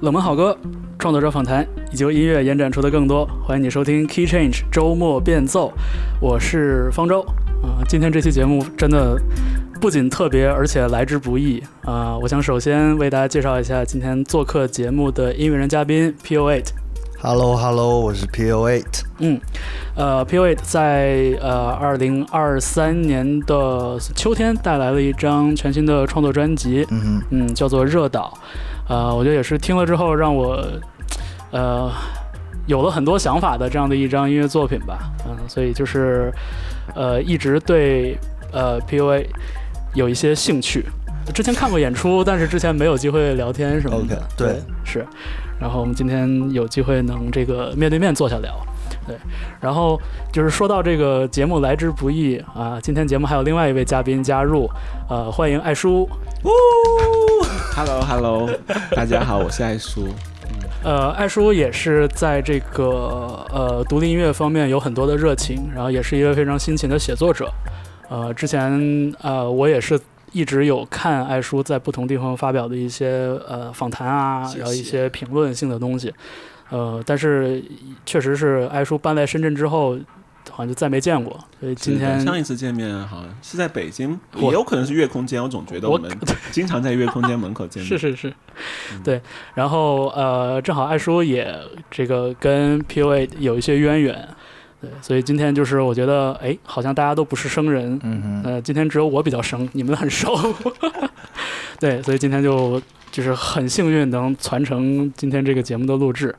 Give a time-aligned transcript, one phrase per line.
[0.00, 0.56] 冷门好歌、
[0.96, 5.72] 创作者访谈以及由音乐延展出的更多，欢迎你收听 Key Change 周末变奏。
[6.20, 7.20] 我是方舟
[7.64, 9.20] 啊、今天这期节目真的
[9.80, 16.66] 不仅特别，而且来之不易啊、我想首先为大家介绍一下今天做客节目的音乐人嘉宾 PO8。
[17.20, 19.02] Hello Hello，我是 PO Eight。
[19.18, 19.40] 嗯，
[19.96, 28.32] 呃，P.O.Eight 在呃二零二三年的秋天带来了一张全新的创作专辑，嗯哼，嗯，叫做《热岛》。
[28.88, 30.64] 呃，我觉得也是听了之后让我
[31.50, 31.90] 呃
[32.66, 34.98] 有了很多想法的这样的一张音乐作品吧。
[35.26, 36.32] 嗯，所以就是
[36.94, 38.16] 呃一直对
[38.52, 39.26] 呃 PUA
[39.94, 40.84] 有一些兴趣。
[41.34, 44.22] 之前看过演出，但是之前没有机会聊天什么的。
[44.36, 45.06] 对是。
[45.60, 48.54] 然后我们今天有机会能这个面对面坐下聊。
[49.06, 49.16] 对，
[49.60, 50.00] 然后
[50.32, 54.70] 就是说到这个节目来之不易啊，今天节目还有另外一位嘉宾加入，
[55.10, 56.08] 呃，欢迎爱叔。
[57.78, 58.50] Hello Hello，
[58.90, 60.08] 大家好，我是爱叔。
[60.82, 67.48] 呃，爱叔也是在这个呃独立音乐方面有很多的热情，然后也是一位非常辛勤的写作者。
[68.08, 69.96] 呃，之前呃我也是
[70.32, 76.12] 一直有看爱叔在不同地方发表的一些呃访谈啊，谢谢然后一些评论性的东西。
[76.70, 77.62] 呃，但是
[78.04, 79.96] 确实是爱叔搬来深圳之后，
[80.58, 85.40] 好像就再没见过，所以今天上一次见面好像是在北京，也有可能是月空间。
[85.40, 86.10] 我总觉得我我们
[86.50, 87.88] 经常在月空间门口见面。
[87.88, 88.34] 是是是，
[89.04, 89.22] 对。
[89.54, 91.56] 然后呃，正好艾叔也
[91.88, 94.28] 这个跟 P O A 有一些渊源，
[94.80, 100.36] 对，所以今天就是我觉得，哎，好像大家都不是生人，呃，今天只有我比较生，你们很熟，
[101.78, 102.82] 对，所以今天就
[103.12, 106.34] 就是很幸运能传承今天这个节目的录制。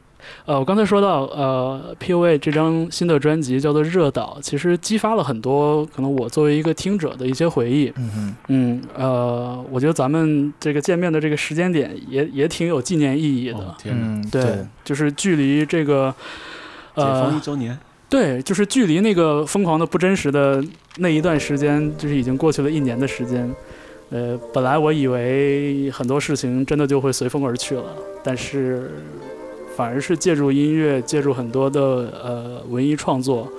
[0.46, 7.92] 呃，我刚才说到，呃，P.O.A 这张新的专辑叫做《热岛》，其实激发了很多可能我作为一个听者的一些回忆。
[8.48, 13.60] 嗯呃，我觉得咱们这个见面的这个时间点也也挺有纪念意义的。
[13.60, 14.06] 哦天哪！
[14.06, 16.14] 嗯，对，就是距离这个，
[16.96, 17.78] 解封一呃，周年，
[18.10, 20.64] 对，就是距离那个疯狂的不真实的
[20.98, 23.50] 那一段时间，就是已经过去了一年的时间。
[24.10, 27.84] 呃，本来我以为很多事情真的就会随风而去了，
[28.24, 28.92] 但是
[29.80, 31.80] 反而是借助音乐，借助很多的
[32.22, 33.50] 呃文艺创作，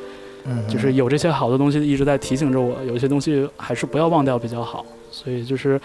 [0.45, 4.85] 嗯，就是有这些好的东西一直在提醒着我，有一些东西还是不要忘掉比较好。
[5.11, 5.81] 所以就是，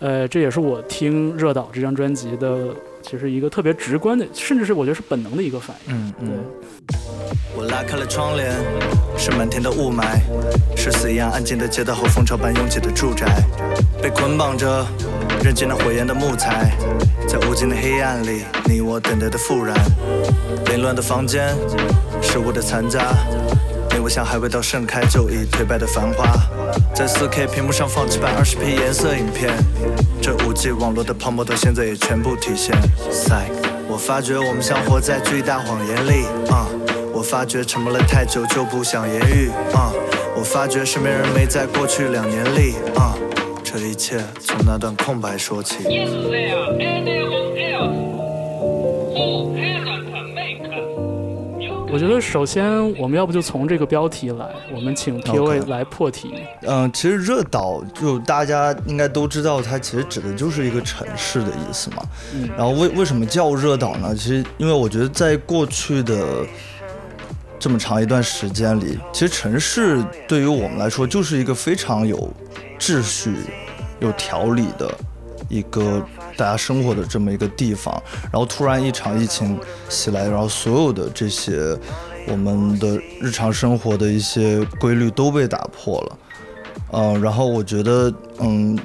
[0.00, 5.94] 呃，这也是我听《热岛》这张专辑的，其实一个特别直观的，甚至是我觉得是本能的一个反应。
[5.94, 6.34] 嗯对嗯，，
[7.54, 8.52] 我拉开了窗帘，
[9.16, 10.20] 是满天的雾霾，
[10.76, 13.26] 是死一样安静的街道和蜂巢般拥挤的住宅，
[14.02, 14.86] 被捆绑着，
[15.42, 16.72] 扔进了火焰的木材，
[17.28, 19.76] 在无尽的黑暗里，你我等待的复燃。
[20.66, 21.54] 凌乱的房间，
[22.22, 23.12] 食物的残渣，
[23.92, 26.32] 你我像还未到盛开就已颓败的繁花，
[26.94, 29.52] 在 4K 屏幕上放置版 20P 颜色影片，
[30.22, 32.74] 这 5G 网络的泡沫到现在也全部体现。
[33.10, 33.50] Psych，
[33.88, 36.68] 我发觉我们像活在巨大谎言里，啊、
[37.20, 39.92] 我发觉沉默了太久就不想言语，啊、
[40.34, 43.14] 我发觉身边人没在过去两年里，啊、
[43.62, 45.84] 这一切从那段空白说起。
[51.92, 56.32] 我觉得首先我们要不就从这个标题来，我们请 POA OK 来破题。
[56.62, 62.02] 嗯，其实热岛就大家应该都知道，它其实指的就是一个城市的意思嘛。
[62.32, 64.14] 嗯然后为为什么叫热岛呢？
[64.14, 66.46] 其实因为我觉得在过去的
[67.60, 72.28] 这么长一段时间里，其实城市对于我们来说就是一个非常有
[72.78, 73.34] 秩序、
[74.00, 74.90] 有条理的
[75.50, 76.02] 一个
[76.38, 78.02] 大家生活的这么一个地方。
[78.22, 79.60] 然后突然一场疫情
[79.90, 81.78] 袭来，然后所有的这些
[82.26, 86.18] 我们的日常生活的一些规律都被打破了。
[86.92, 88.76] 嗯，然后我觉得，嗯，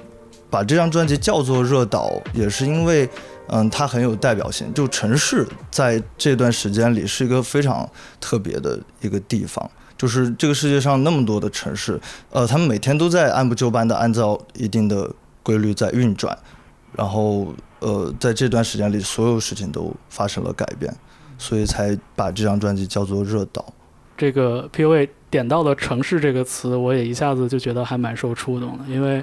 [0.50, 3.10] 把这张专辑叫做《热岛》，也是因为，
[3.48, 4.74] 嗯，它很有代表性。
[4.74, 7.90] 就城市在这段时间里是一个非常
[8.20, 12.00] 特别的一个地方，就是这个世界上那么多的城市，
[12.32, 15.12] 呃，他们每天都在按部就班的按照一定的
[15.44, 16.38] 规律在运转，
[16.94, 20.94] 然后，呃，在这段时间里，所有事情都发生了改变，
[21.38, 23.62] 所以才把这张专辑叫做《热岛》。
[24.18, 29.22] 这个 POA 点到了“城市”这个词，我也一下子就觉得还蛮受触动的，因为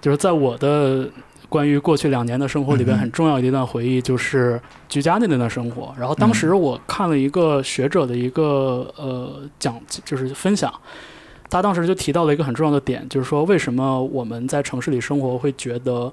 [0.00, 1.08] 就是在我的
[1.48, 5.94] 关于过去两年的生活里边，很重要的一段回忆就是居家的那段生活。
[5.98, 10.72] 然后当时我看了一个学者的一个呃讲，就是分享，
[11.48, 16.12] 他当时就提到了一个很重要的点，就是说为什么我们在城市里生活会觉得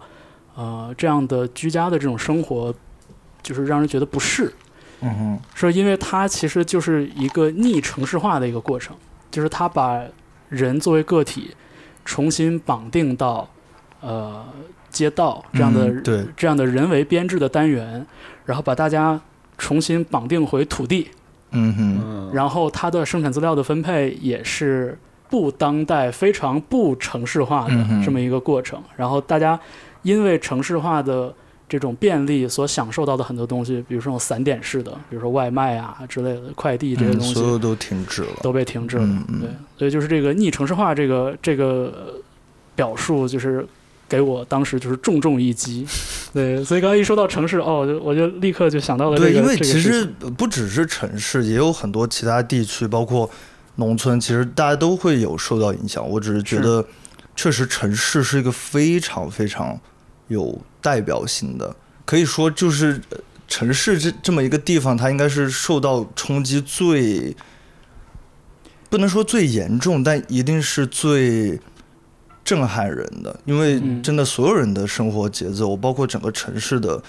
[0.56, 2.74] 呃这样的居家的这种生活，
[3.42, 4.54] 就是让人觉得不适。
[5.02, 8.96] 嗯哼，是因为它其实就是一个逆城市化的一个过程，
[9.30, 10.02] 就是它把
[10.48, 11.54] 人作为个体
[12.06, 13.50] 重新绑定到
[14.00, 14.46] 呃
[14.94, 18.06] 街道这样的、嗯对这样的人为编制的单元，
[18.46, 19.20] 然后把大家
[19.58, 21.10] 重新绑定回土地，
[21.52, 24.98] 嗯哼，嗯，然后它的生产资料的分配也是
[25.30, 27.76] 不当代、非常不城市化的
[28.06, 28.82] 这么一个过程。
[28.96, 29.60] 然后大家
[30.04, 31.34] 因为城市化的
[31.68, 38.30] 这种便利所享受到的很多东西，比如说这种散点式的，比如说外卖啊之类的快递这些嗯，东西，所有都停止了。
[38.44, 39.04] 都被停止了。
[39.04, 41.66] 嗯嗯对，所以就是这个逆城市化这个这个
[41.96, 42.22] 呃
[42.76, 43.66] 表述，就是
[44.08, 45.88] 给我当时就是重重一击。
[46.32, 49.30] 对，所以刚才一说到城市，哦，我就我就立刻就想到了这个。
[49.30, 50.06] 对，因为其实
[50.38, 53.30] 不只是城市，也有很多其他地区，包括
[53.76, 56.08] 农村，其实大家都会有受到影响。
[56.08, 56.86] 我只是觉得，
[57.36, 59.80] 确实城市是一个非常非常
[60.28, 61.76] 有代表性的，
[62.06, 63.18] 可以说就是呃
[63.48, 67.36] 城市这这么一个地方，它应该是受到冲击最，
[68.90, 71.60] 不能说最严重，但一定是最。
[72.44, 74.02] 震撼人的，因为嗯。
[74.04, 77.02] 真的所有人的生活节奏，包括整个城市的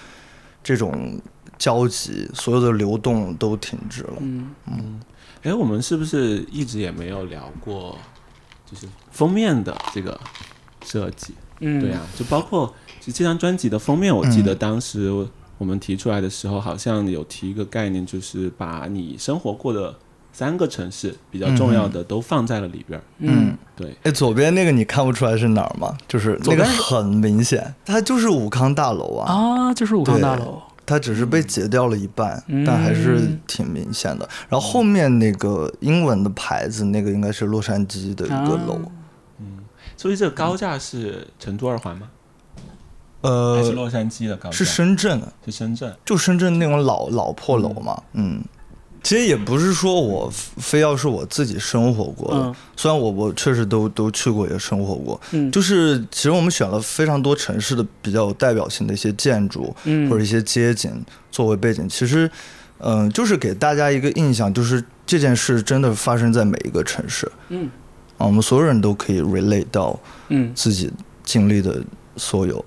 [0.63, 1.19] 这种
[1.57, 4.13] 交集，所有的流动都停止了。
[4.19, 5.01] 嗯，
[5.43, 7.97] 哎，我们是不是一直也没有聊过，
[8.65, 10.19] 就是封面的这个
[10.83, 11.33] 设计？
[11.59, 14.57] 嗯，对啊，就包括其实这张专辑的封面，我记得嗯。
[14.57, 15.09] 当时
[15.57, 19.97] 我们提出来的时候，好像有提一个概念，就是把你生活过的
[20.35, 23.03] 三个城市比较重要的都放在了里边儿。
[23.19, 25.97] 嗯，对，哎，左边那个你看不出来是哪儿吗？
[26.09, 30.61] 就是那个很明显，它就是武康大楼啊，啊，就是武康大楼。
[30.85, 34.27] 它只是被截掉了一半，嗯但还是挺明显的。
[34.49, 38.77] 然后后面那个英文的牌子，那个应该是洛杉矶的一个楼。
[39.39, 39.59] 嗯，
[39.95, 42.09] 所以这个高架是成都二环吗？
[43.23, 44.57] 还是呃，洛杉矶的高架？
[44.57, 45.95] 是深圳，是深圳。
[46.03, 48.43] 就深圳那种老老破楼嘛，嗯。
[49.05, 52.55] 其实也不是说我非要是我自己生活过的，嗯。
[52.75, 60.09] 虽然我我确实都都去过也生活过，嗯，就是其实我们选了非常多城市的比较有代表性的一些建筑嗯。
[60.09, 60.91] 或者一些街景
[61.31, 62.27] 作为背景，其实
[62.79, 67.69] 嗯、就是给大家一个印象，就是这件事真的发生在每一个城市嗯。
[68.17, 69.99] 啊，我们所有人都可以 relate 到
[70.29, 70.51] 嗯。
[70.55, 70.91] 自己
[71.23, 71.79] 经历的
[72.17, 72.65] 所有。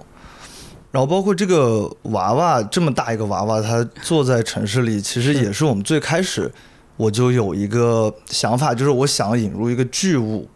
[0.90, 6.50] 然后包括这个娃娃这么大一个娃娃，它坐在城市里，其实也是我们最开始
[6.96, 10.48] 我就有一个想法，就是我想引入一个巨物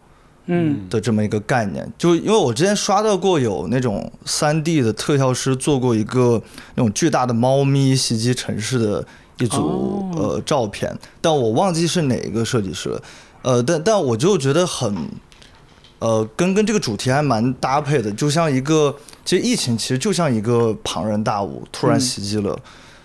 [0.47, 1.87] 嗯的这么一个概念。
[1.97, 6.41] 就因为我之前刷到过有那种三 D 的特效师做过一个
[6.75, 9.05] 那种巨大的猫咪袭击城市的
[9.39, 13.01] 一组、哦呃照片，但我忘记是哪一个设计师了。
[13.43, 14.95] 呃，但但我就觉得很，
[16.03, 22.59] 呃，跟跟这个主题还蛮搭配的，就像一个，其实疫情其实就像一个庞然大物突然嗯袭击了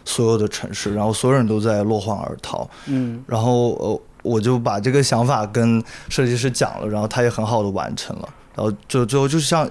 [0.05, 3.23] 所有的城市，然后所有人都在落荒而逃，嗯。
[3.29, 9.69] 然后呃，我就把这个想法跟设计师讲了，然后他也很好的完成了，然后就最后就像，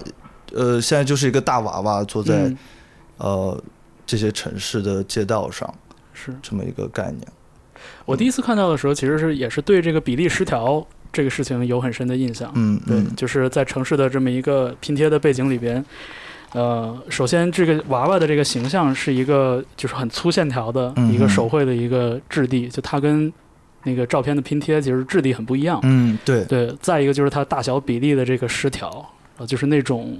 [0.54, 2.58] 呃，现在就是一个大娃娃坐在、嗯。
[3.18, 3.62] 呃
[4.06, 5.74] 这些城市的街道上，
[6.14, 6.34] 是。
[6.40, 7.28] 这么一个概念。
[8.06, 12.48] 我第一次看到的时候，其实是也是对这个比例失调这个事情有很深的印象。
[12.52, 15.84] 对，嗯对就是在城市的这么一个拼贴的背景里边，
[16.52, 23.32] 呃，首先这个娃娃的这个形象是一个就是很粗线条的嗯一个手绘的一个质地，就它跟
[23.84, 25.78] 那个照片的拼贴其实质地很不一样。
[25.82, 30.18] 嗯，对，对，再一个就是它大小比例的这个失调，呃，就是那种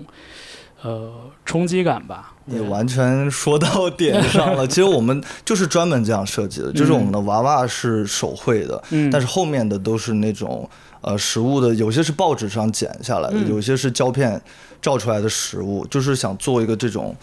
[0.82, 1.12] 呃
[1.44, 2.32] 冲击感吧。
[2.44, 4.66] 你完全说到点上了。
[4.68, 10.68] 其实我们就是专门这样设计的，就是我们的娃娃是手绘的， 嗯，但是后面的都是那种
[11.02, 14.40] 呃实物的，有些是报纸上剪下来的，嗯有些是胶片
[14.80, 17.14] 照出来的实物，就是想做一个这种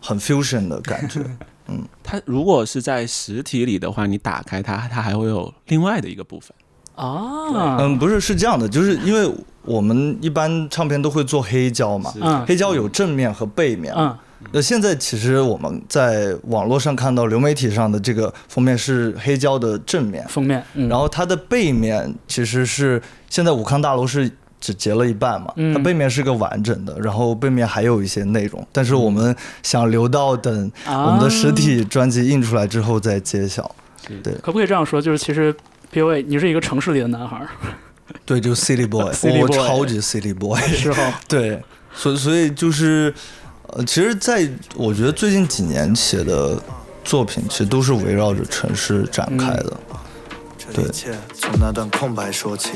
[0.00, 1.20] 很 fusion 的感觉。
[1.70, 6.50] 嗯它如果是在实体里的话，你打开它，它还会有另外的一个部分。
[6.94, 9.30] 啊，嗯，不是，是这样的，就是因为
[9.68, 12.10] 我们一般唱片都会做黑胶嘛，
[12.46, 13.92] 黑胶有正面和背面。
[13.96, 14.16] 嗯。
[14.52, 25.74] 那现在其实我们在网络上看到流媒体上的这个封面是黑胶的正面，封面，嗯、然后它的背面其实是现在武康大楼是只截了一半嘛，嗯。
[25.74, 29.34] 它背面是个完整的，然后背面还有一些内容，但是我们
[29.64, 31.06] 想留到等啊。
[31.06, 33.68] 我们的实体专辑印出来之后再揭晓。
[34.06, 34.14] 是。
[34.20, 34.32] 对。
[34.34, 35.02] 可不可以这样说？
[35.02, 35.52] 就是其实
[35.92, 37.48] POA 你是一个城市里的男孩儿，
[38.26, 41.62] 对，就 City Boy，City 我 Boy 超级 City Boy，是哈， 对，
[41.94, 43.12] 所以所以就是，
[43.68, 46.60] 呃，其实在我觉得最近几年写的
[47.04, 49.72] 作品，其实都是围绕着城市展开的。
[50.70, 52.72] 对一切从那段空白说起。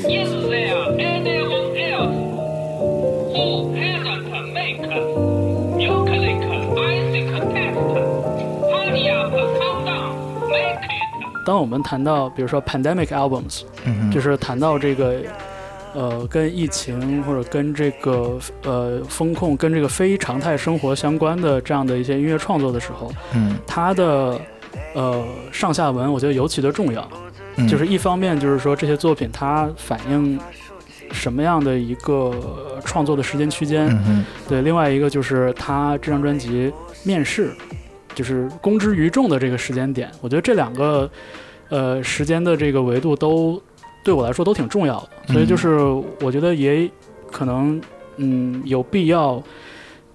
[11.45, 15.21] 当我们谈到比如说 pandemic albums，嗯，就是谈到这个
[15.93, 23.55] 呃跟疫情或者跟这个呃风控、跟这个非常态生活相关的这样的一些音乐创作的时候，嗯。
[23.67, 24.39] 它的
[24.93, 27.07] 呃上下文我觉得尤其的重要。
[27.55, 30.39] 嗯，就是一方面就是说这些作品它反映
[31.11, 36.73] 什么样的一个创作的时间区间，嗯对，另外一个就是他这张专辑
[37.03, 37.53] 面世，
[38.13, 41.09] 就是公之于众的这个时间点，我觉得这两个
[41.69, 43.61] 呃时间的这个维度都
[44.03, 45.77] 对我来说都挺重要的，所以就是
[46.21, 46.89] 我觉得也
[47.31, 47.81] 可能
[48.17, 49.41] 嗯有必要。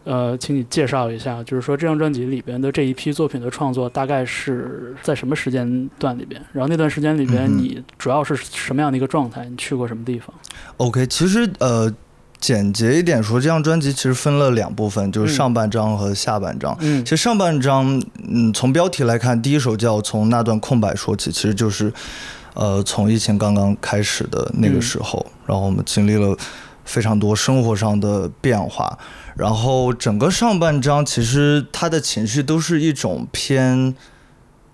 [0.04, 6.40] 呃，请你介绍一下，就是说这张专辑里边的这一批作品的创作大概是在什么时间段里边？
[6.50, 9.44] 然后那段时间里边，你主要是什么样的一个状态？
[9.44, 10.34] 你去过什么地方
[10.78, 11.92] ？OK，其实呃，
[12.40, 16.76] 简洁一点说，这张专辑其实分了两部分，就是嗯上半张和下半张。
[16.80, 17.04] 嗯。
[17.04, 21.92] 其实上半张，嗯，从标题来看，第一首叫《从那段空白说起》，其实就是，
[22.54, 26.36] 呃，从疫情刚刚开始的那个时候，然后我们经历了
[26.84, 28.98] 非常多生活上的变化，
[29.36, 33.94] 然后整个上半张其实他的情绪都是一种偏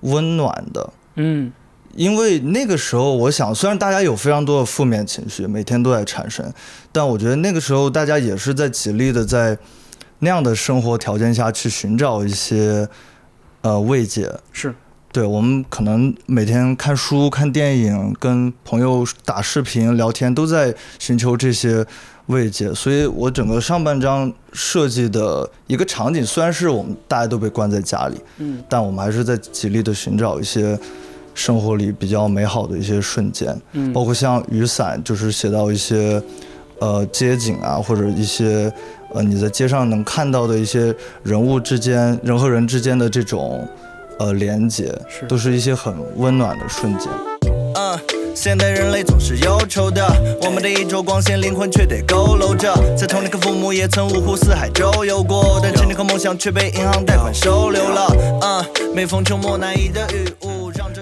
[0.00, 1.50] 温暖的，嗯
[1.96, 6.52] 因为那个时候，我想，虽然大家有非常多的负面情绪，每天都在产生，
[6.92, 9.56] 但我觉得那个时候大家也是在极力的在
[10.18, 12.88] 那样的生活条件下去寻找一些
[13.62, 14.32] 呃慰藉。
[14.52, 14.74] 是
[15.12, 21.86] 对我们可能每天看书、看电影，跟朋友打视频、聊天，都在寻求这些
[22.26, 22.74] 慰藉。
[22.74, 30.76] 所以我整个上半张设计的一个场景，虽然是我们大家都被关在家里，嗯但我们还是在极力的寻找一些
[31.34, 36.22] 生活里比较美好的一些瞬间，嗯，包括像雨伞，就是写到一些
[36.78, 38.72] 呃街景啊，或者一些
[39.12, 43.66] 呃你在街上能看到的一些人物之间、人和人之间的这种
[44.18, 47.08] 呃连接，是都是一些很温暖的瞬间。
[47.76, 47.98] 嗯，
[48.36, 50.06] 现代人类总是忧愁的，
[50.42, 52.72] 我们的一周光鲜灵魂却得佝偻着。
[52.96, 58.06] 在同一个父母也曾五湖四海周游过，但成年和梦想却被银行贷款收留了。
[58.42, 58.64] 嗯，
[58.94, 60.53] 每逢秋末难以的雨雾，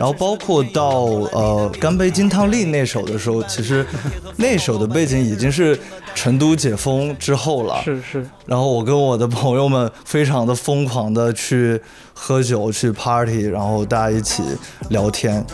[0.02, 3.87] 然后包括到呃《干杯金汤力》那首的时候，其实
[4.35, 5.78] 那首的背景已经是
[6.12, 7.80] 成都解封之后了。
[7.85, 11.80] 是是，然后我跟我的朋友们非常的疯狂的去
[12.12, 14.42] 喝酒、去 party，然后大家一起
[14.88, 15.47] 聊天，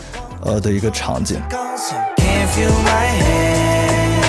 [0.43, 1.39] 呃的一个场景。
[1.51, 4.25] Can feel my head，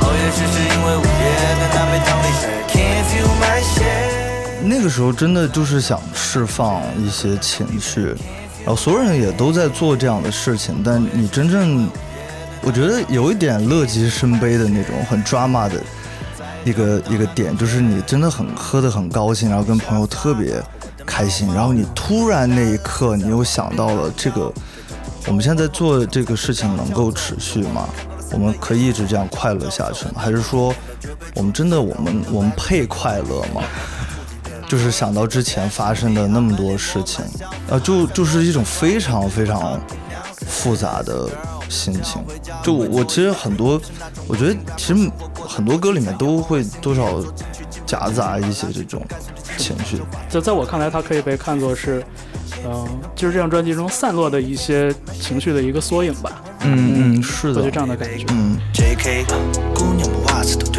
[0.00, 1.04] 哦，也许是因为午夜
[1.60, 1.68] 的
[4.62, 8.39] 那个时候真的就是想释放一些情绪，然
[8.74, 11.88] 所有人也都在做这样的事情，但你真正，
[12.62, 15.80] 我觉得有一点乐极生悲的那种很 drama 的
[16.64, 20.62] 一个一个点，就是你真的很喝得很高兴，然后跟朋友特别
[21.06, 24.52] 开心，然后你突然那一刻你又想到了这个，
[25.26, 27.88] 我们现在做这个事情能够持续吗？
[28.32, 30.12] 我们可以一直这样快乐下去吗？
[30.16, 30.72] 还是说，
[31.34, 33.62] 我们真的我们我们配快乐吗？
[34.70, 37.24] 就是想到之前发生的那么多事情，
[37.68, 39.80] 呃，就就是一种非常非常
[40.46, 41.28] 复杂的
[41.68, 42.22] 心情。
[42.62, 43.82] 就我我其实很多，
[44.28, 47.20] 我觉得其实很多歌里面都会多少
[47.84, 49.04] 夹杂一些这种
[49.58, 50.00] 情绪。
[50.28, 52.00] 在在我看来，它可以被看作是，
[52.64, 52.86] 嗯、
[53.16, 56.30] 就是这张专辑中散落的一些情绪的一个缩影吧。
[56.60, 58.24] 嗯嗯，是的就，这样的感觉。
[58.28, 58.56] 嗯。
[58.72, 59.24] JK，
[59.74, 60.70] 姑娘们袜子都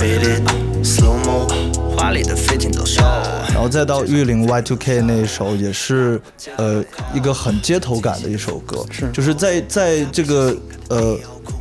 [0.00, 0.42] baby，Faded
[0.82, 1.46] Slow Mo，
[1.94, 3.02] 华丽的飞禽走兽。
[3.48, 6.18] 然后再到玉林 Y2K 那一首，也是
[6.56, 10.56] 呃一个很街头感的一首歌，是就是在在这个
[10.88, 11.18] 呃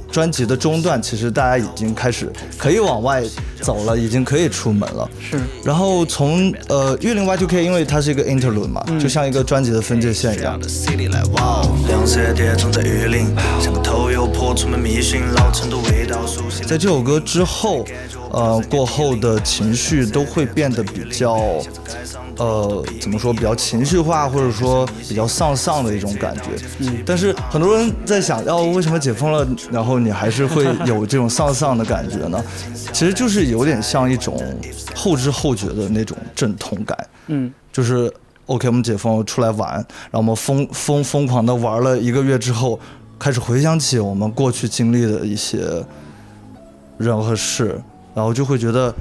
[0.09, 3.21] 专辑的中段，其实大家已经开始可以往外
[3.61, 5.09] 走了，已经可以出门了。
[5.19, 10.57] 是，然后从呃玉林 Y2K，因为它是一个 interlude 嘛，就像一个专辑的分界线一样。
[10.57, 16.63] The city 来哇，两色碟装在雨林，像个头油泼出门迷信，老成都味道熟悉。
[16.63, 17.85] 在这首歌之后，
[18.31, 21.33] 呃，过后的情绪都会变得比较，
[22.37, 26.43] 呃，怎么说，比较情绪化，或者说比较丧丧的一种感觉。
[26.79, 27.01] 嗯。
[27.05, 32.43] 但是很多人在想，要、为什么解封了，然后你还是会有这种丧丧的感觉呢？
[32.93, 34.39] 其实就是有点像一种
[34.95, 36.97] 后知后觉的那种阵痛感。
[37.27, 38.11] 嗯，就是
[38.45, 42.79] OK，我们解封出来玩，然后我们疯疯疯狂的玩了一个月之后，
[43.17, 45.83] 开始回想起我们过去经历的一些
[46.97, 47.79] 人和事，
[48.19, 48.93] 然后就会觉得，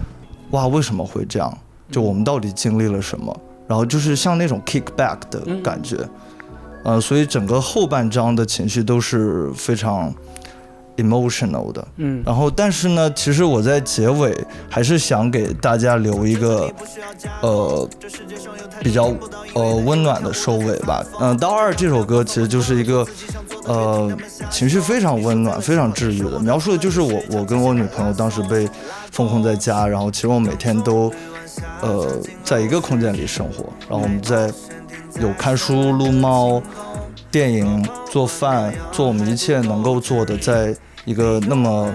[0.53, 1.59] 哇，为什么会这样？
[1.91, 3.37] 就我们到底经历了什么？
[3.67, 5.97] 然后就是像那种 kick back 的感觉，
[6.85, 10.15] 呃，所以整个后半章的情绪都是非常
[10.99, 11.89] emotional 的。
[11.97, 14.37] 嗯然后，但是呢，其实我在结尾
[14.69, 16.71] 还是想给大家留一个，
[17.41, 17.89] 呃，
[18.81, 19.13] 比较
[19.55, 21.03] 呃温暖的收尾吧。
[21.21, 23.07] 嗯、刀二这首歌其实就是一个，
[23.65, 24.15] 呃，
[24.51, 28.69] 情绪非常温暖、非常治愈的，描述的就是我我跟我女朋友当时被
[29.11, 31.11] 封控在家，然后其实我每天都，
[31.81, 34.53] 呃，在一个空间里生活，然后我们在
[35.21, 36.63] 有看书、撸猫、
[37.31, 40.75] 电影、做饭，做我们一切能够做的，在
[41.09, 41.91] 一个那么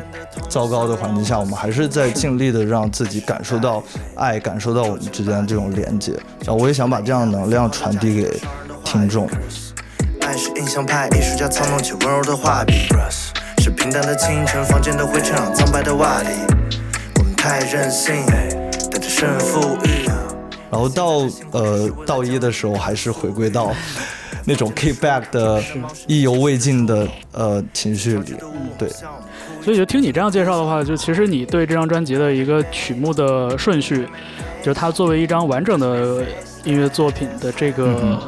[0.49, 3.83] 糟糕的环境下，我们还是在尽力的让自己感受到
[4.15, 6.13] 爱，感受到我们之间的这种连接。
[6.39, 8.41] 然后我也想把这样的能量传递给
[8.83, 9.29] 听众。
[10.21, 12.73] 爱是印象派艺术家操弄起温柔的画笔，
[13.59, 16.29] 是平淡的清晨，房间的灰尘让苍白的瓦砾。
[17.19, 18.25] 我们太任性，
[18.91, 20.09] 带着胜负欲。
[20.71, 23.71] 然后到呃到一的时候，还是回归到
[24.45, 25.61] 那种 kick back 的
[26.07, 28.33] 意犹未尽的呃情绪里。
[28.77, 28.89] 对，
[29.61, 34.07] 所以就听你这样介绍的话，就其实你对这张专辑的一个曲目的顺序，
[34.61, 36.25] 就是它作为一张完整的
[36.63, 38.19] 音乐作品的这个、嗯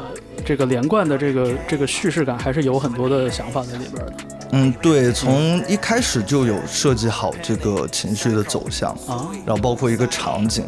[0.44, 4.12] 这个连贯的这个这个叙事感，还是有很多的想法在里边的
[4.56, 8.90] 嗯，对，从一开始就有设计好这个情绪的走向。
[9.06, 9.28] 啊。
[9.44, 10.64] 然后包括一个场景，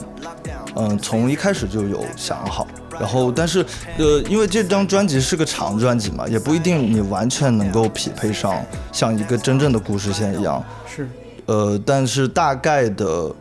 [0.77, 2.67] 嗯，从一开始就有想好。
[3.01, 3.65] 然后，但是，
[3.97, 11.09] 呃，因为这张专辑是个长专辑嘛，也不一定你完全能够匹配上像一个真正的故事线一样，是，
[11.47, 13.33] 呃，但是大概的，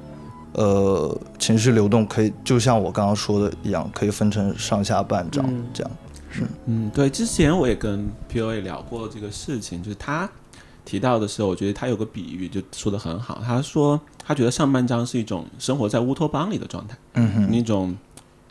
[0.53, 5.91] 呃，情绪流动可以，就像我刚刚说的一样，可以分成上下半张嗯这样。
[6.65, 10.29] 嗯，对，之前我也跟 POA 聊过这个事情，就是他
[10.85, 13.41] 提到的时候，我觉得他有个比喻就说的很好。
[13.45, 17.95] 他说他觉得上半章是一种生活在乌托邦里的状态，嗯哼，那种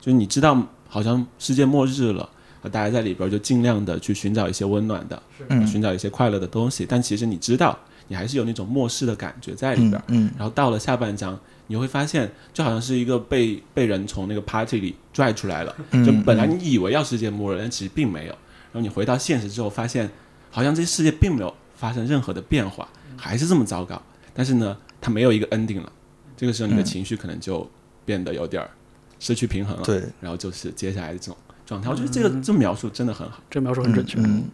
[0.00, 2.28] 就是你知道好像世界末日了，
[2.70, 5.66] 大家在里边就尽量的去寻找一些温暖的，嗯。
[5.66, 7.78] 寻找一些快乐的东西，但其实你知道
[8.08, 10.02] 你还是有那种末世的感觉在里边。
[10.08, 10.30] 嗯。
[10.36, 11.38] 然后到了下半章，
[11.68, 18.32] 你会发现就好像是一个被被人从那个 party 里拽出来了，嗯就本来你以为要世界末日，但其实并没有。
[18.72, 20.08] 然后你回到现实之后，发现
[20.50, 24.00] 好像这世界并没有发生任何的变化，还是这么糟糕。
[24.34, 25.90] 但是呢，它没有一个 ending 了，
[26.36, 27.68] 这个时候你的嗯情绪可能就
[28.04, 28.70] 变得有点儿
[29.18, 29.82] 失去平衡了。
[29.82, 33.42] 对，然后就是接下来的这种状态，我觉得这个这描述真的很好。
[33.50, 34.18] 这描述很准确。
[34.20, 34.44] 嗯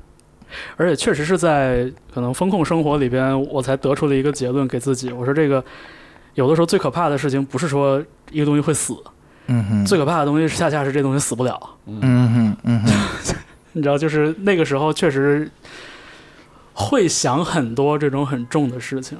[0.77, 5.11] 而且确实是在可能风控生活里边，我才得出了一个结论给自己。
[5.11, 5.65] 我说这个
[6.35, 8.97] 有的时候最可怕的事情不是说一个东西会死，
[9.47, 11.61] 嗯哼，最可怕的东西恰恰是这东西死不了。
[11.87, 12.93] 嗯哼嗯哼，
[13.73, 15.51] 你知道，就是那个时候确实
[16.73, 19.19] 会想很多这种很重的事情。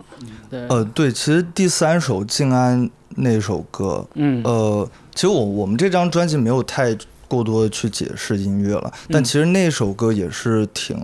[0.49, 6.97] 对，呃，对，其实第三首静安那首歌，嗯，呃，其实我我们这张专辑没有太
[7.29, 10.99] 过多的去解释音乐了，但嗯其实那首歌也是挺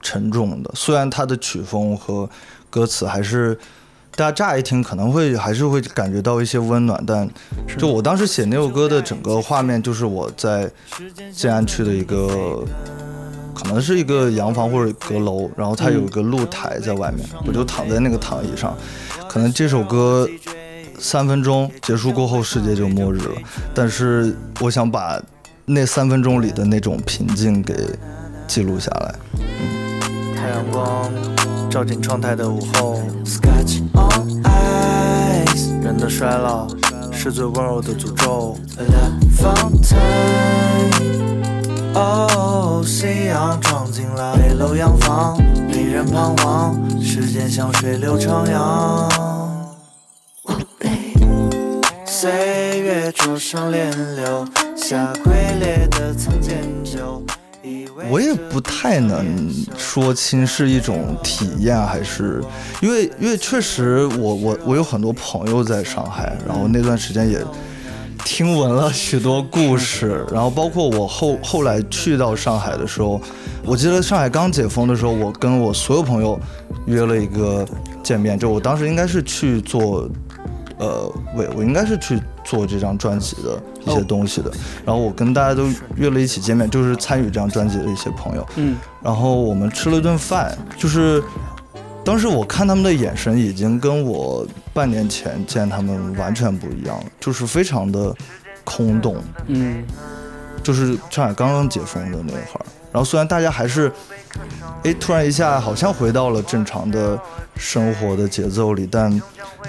[0.00, 2.28] 沉重的，虽然它的曲风和
[2.68, 3.58] 歌词还是
[4.20, 7.26] 大家乍一听可能会还是会感觉到一些温暖，但
[7.78, 10.70] 就我当时写那首歌的整个画面，就是我在
[11.32, 12.62] 静安区的一个。
[13.54, 18.76] 可能是一个洋房或者阁楼，然后它有一个露台在外面，我就躺在那个躺椅上。
[19.28, 20.28] 可能这首歌
[20.98, 23.36] 三分钟结束过后，世界就末日了。
[23.74, 25.18] 但是我想把
[25.64, 27.74] 那三分钟里的那种平静给
[28.46, 29.14] 记录下来。
[29.38, 31.10] 嗯太阳光
[31.70, 36.66] 照进窗台的午后，Scotch on ice，人的衰老
[37.12, 38.56] 是最温柔的诅咒。
[38.76, 39.94] La Fontaine，
[41.94, 49.08] 哦，夕阳撞进了北楼洋房，令人彷徨，时间像水流徜徉。
[52.04, 54.44] 岁月灼伤脸流，
[54.76, 56.64] 下龟裂的曾见旧。
[56.64, 56.79] 以为
[58.08, 62.42] 我也不太能说清是一种体验还是，
[62.80, 67.38] 因为因为确实我我我有很多朋友在上海，然后那段时间也
[68.24, 73.20] 听闻了许多故事，然后包括我后后来去到上海的时候，
[73.64, 76.38] 我记得上海刚解封的时候，我跟我所有朋友
[76.86, 77.66] 约了一个
[78.02, 80.08] 见面，就我当时应该是去做。
[80.78, 84.50] 呃，我我应该是去做这张专辑的一些东西的，
[84.84, 91.22] 然后我跟大家都约了一起见面，就是参与这张专辑的一些朋友，嗯，然后我们吃了顿饭，就是
[92.04, 98.14] 当时我看他们的眼神已经跟我半年前见他们完全不一样了，就是非常的
[98.64, 99.16] 空洞，
[99.46, 99.82] 嗯，
[100.62, 103.90] 就是上海刚刚解封的那会儿，然后虽然大家还是，
[104.84, 107.18] 哎，突然一下好像回到了正常的
[107.56, 109.10] 生活的节奏里，但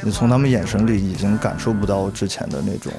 [0.01, 2.91] 你从他们眼神里已经感受不到之前的那种，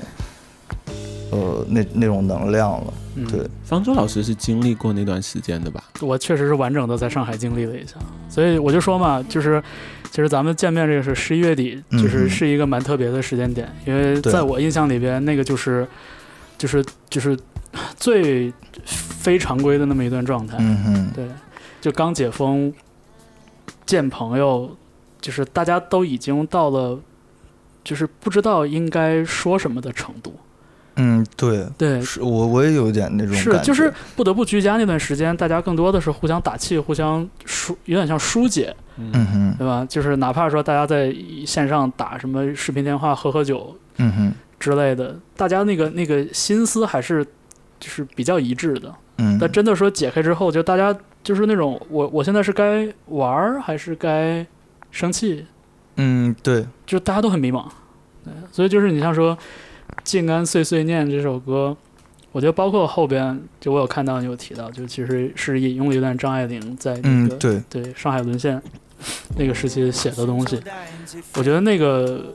[1.32, 2.94] 呃，那那种能量了。
[3.14, 5.84] 嗯对，方舟老师是经历过那段时间的吧？
[6.00, 7.96] 我确实是完整的在上海经历了一下，
[8.28, 9.62] 所以我就说嘛，就是
[10.10, 15.86] 其实咱们见面这个是十一月底，嗯就是是一个蛮特别的时间点，因为在我印象里边，那个就是
[16.56, 17.38] 就是就是
[17.96, 18.50] 最
[18.86, 20.56] 非常规的那么一段状态。
[20.60, 21.26] 嗯哼，对，
[21.82, 22.72] 就刚解封，
[23.84, 24.74] 见朋友，
[25.20, 26.98] 就是大家都已经到了，
[27.84, 30.34] 就是不知道应该说什么的程度。
[30.96, 39.86] 嗯，对，对，是我我也有一点那种是感觉，就是不得不居家那段时间，大家更多的是互相打气，互相疏，有点像疏解，嗯哼，对吧？
[39.88, 41.14] 就是哪怕说大家在
[41.46, 47.24] 线上打什么视频电话、喝喝酒嗯哼，之类的，大家那个那个心思还是
[47.80, 48.94] 就是比较一致的。
[49.18, 54.44] 嗯，但真的说解开之后，就大家就是那种我我现在是该玩儿还是该
[54.90, 55.46] 生气，
[55.96, 57.66] 嗯，对，就大家都很迷茫。
[58.24, 59.36] 对，所以就是你像说
[60.04, 61.76] 《静安碎碎念》这首歌，
[62.32, 68.60] 我觉得包括后边就我有看到你有提到，就其实是引用了一段张爱玲在那个、，嗯对，对上海沦陷
[69.36, 70.60] 那个时期写的东西，
[71.36, 72.34] 我觉得那个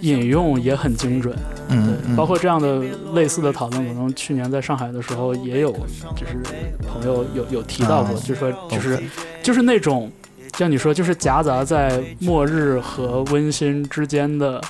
[0.00, 1.36] 引用也很精准。
[1.68, 2.16] 嗯，对，嗯。
[2.16, 2.82] 包括这样的
[3.14, 5.72] 类似的讨论，可能去年在上海的时候也有，
[6.16, 6.36] 就是
[6.86, 9.02] 朋友有有提到过，啊就说就是、
[9.42, 10.10] 就是那种
[10.58, 14.60] 像你说，就是夹杂在末日和温馨之间的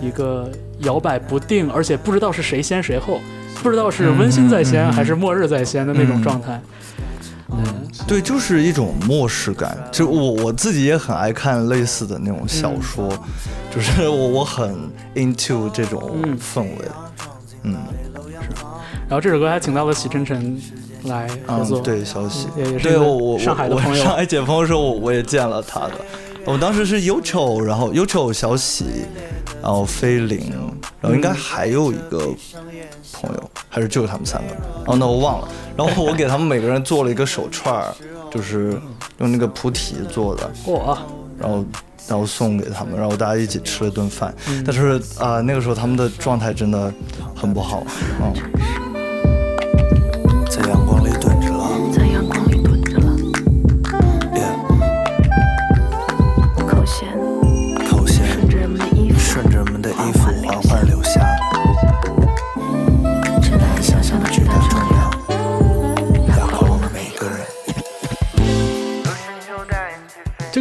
[0.00, 3.20] 一个摇摆不定，而且不知道是谁先谁后，
[3.62, 6.60] 不知道是温馨在先还是末日在先的那种嗯状态。
[7.50, 7.64] 嗯
[8.06, 9.76] 对，就是一种漠视感。
[9.90, 13.08] 就我我自己也很爱看类似的那种小说，
[13.74, 14.76] 就是我我很
[15.14, 16.88] into 这种嗯氛围。
[17.64, 17.74] 嗯。
[18.40, 18.64] 是
[19.08, 20.60] 然后这首歌还请到了许晨晨
[21.04, 24.04] 来合作，嗯，对，消息，也也是一个对我我上海的我朋友。
[24.04, 25.92] 上海解封的时候，我我也见了他的。
[26.44, 28.84] 我当时是 Ucho，然后 Ucho 小喜，
[29.62, 30.50] 然后菲林，
[31.00, 32.18] 然后应该还有一个
[33.12, 34.54] 朋友，还是就他们三个。
[34.86, 35.48] 哦，那我忘了。
[35.76, 37.94] 然后我给他们每个人做了一个手串儿，
[38.30, 38.78] 就是
[39.18, 40.98] 用那个菩提做的，哇，
[41.38, 41.64] 然后
[42.08, 44.34] 然后送给他们，然后大家一起吃了顿饭。
[44.48, 46.92] 嗯但是啊、那个时候他们的状态真的
[47.34, 47.84] 很不好。
[48.20, 48.32] 嗯，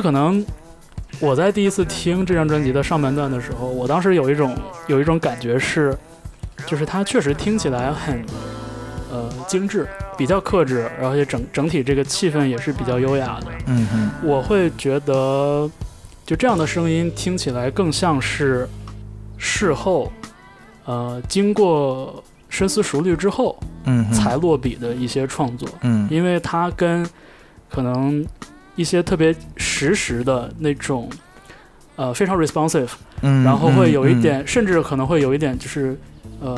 [0.08, 0.42] 可能
[1.20, 4.56] 我在第一次听这张专辑的上半段的时候，我当时有一种
[4.88, 5.94] 有一种感觉是，
[6.66, 8.24] 就是它确实听起来很
[9.12, 9.86] 呃精致，
[10.18, 13.48] 比较克制，而且整整体这个气氛也是比较优雅的。
[13.66, 15.70] 嗯哼，我会觉得，
[16.26, 18.66] 就这样的声音听起来更像是
[19.38, 20.10] 事后，
[20.86, 25.68] 呃，经过深思熟虑之后嗯，才落笔的一些创作。
[25.82, 27.06] 嗯因为它跟
[27.70, 28.26] 可能
[28.78, 31.10] 一些特别实时的那种，
[31.98, 36.00] 呃，非常 responsive，嗯，然后会有一嗯点，甚至可能会有一点就是，
[36.40, 36.56] 呃，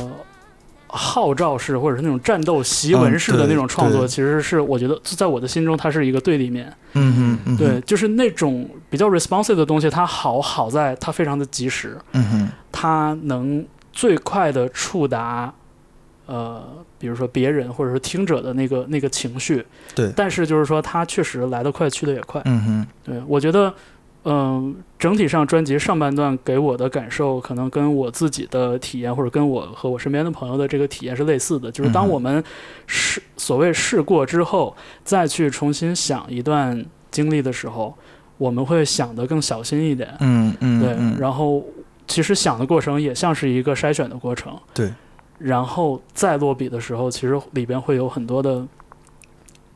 [0.87, 4.07] 号召式或者是那种战斗檄文式的那种创作，对。
[4.07, 6.71] 其实是我觉得在我的心中它是一个对立面。
[6.93, 15.53] 嗯哼，嗯对，，就是那种比较 responsive 的东西，它好好在它非常的及时，嗯哼，它能最快的触达，
[16.29, 16.63] 呃，
[16.99, 19.65] 比如说别人或者是听者的那个那个情绪。
[19.95, 22.39] 对但是就是说，它确实来得快，去得也快。
[22.45, 23.73] 嗯哼，对我觉得，
[24.25, 31.71] 嗯、整体上专辑上半段给我的感受，可能跟我自己的体验，或者跟我和我身边的朋友的这个体验是类似的。
[31.71, 32.43] 就是当我们
[32.85, 37.97] 试所谓试过之后，再去重新想一段经历的时候，
[38.37, 40.13] 我们会想得更小心一点。
[40.19, 41.65] 嗯嗯，对，嗯然后
[42.05, 44.53] 其实想的过程也像是一个筛选的过程。
[44.73, 44.91] 对，
[45.39, 48.63] 然后再落笔的时候，其实里边会有很多的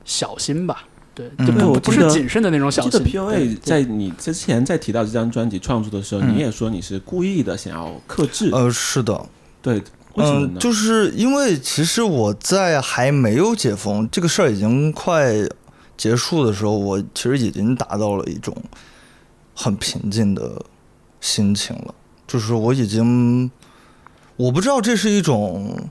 [0.06, 0.84] 小心吧。
[1.16, 3.14] 对，嗯就不、对我不是谨慎的那种小记得心。
[3.14, 9.26] POA 在你之前在提到这张专辑创作的时候，嗯你也说你是故意的想要克制，呃，是的，
[9.62, 9.76] 对，
[10.16, 10.60] 为什么嗯，呢？
[10.60, 15.34] 就是因为其实我在还没有解封这个事儿已经快
[15.96, 18.56] 结束的时候，我其实已经达到了一种
[19.54, 20.60] 很平静的
[21.22, 21.94] 心情了，
[22.26, 23.52] 就是我已经，
[24.36, 25.90] 我不知道这是一种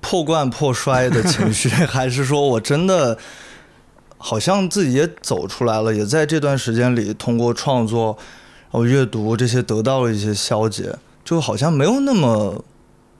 [0.00, 3.16] 破罐破摔的情绪，还是说我真的
[4.18, 8.18] 好像自己也走出来了，也在这段时间里通过创作、
[8.70, 12.64] 然后阅读这些得到了一些消解，就好像没有那么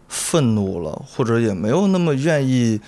[0.09, 2.81] 愤怒了，或者也没有那么愿意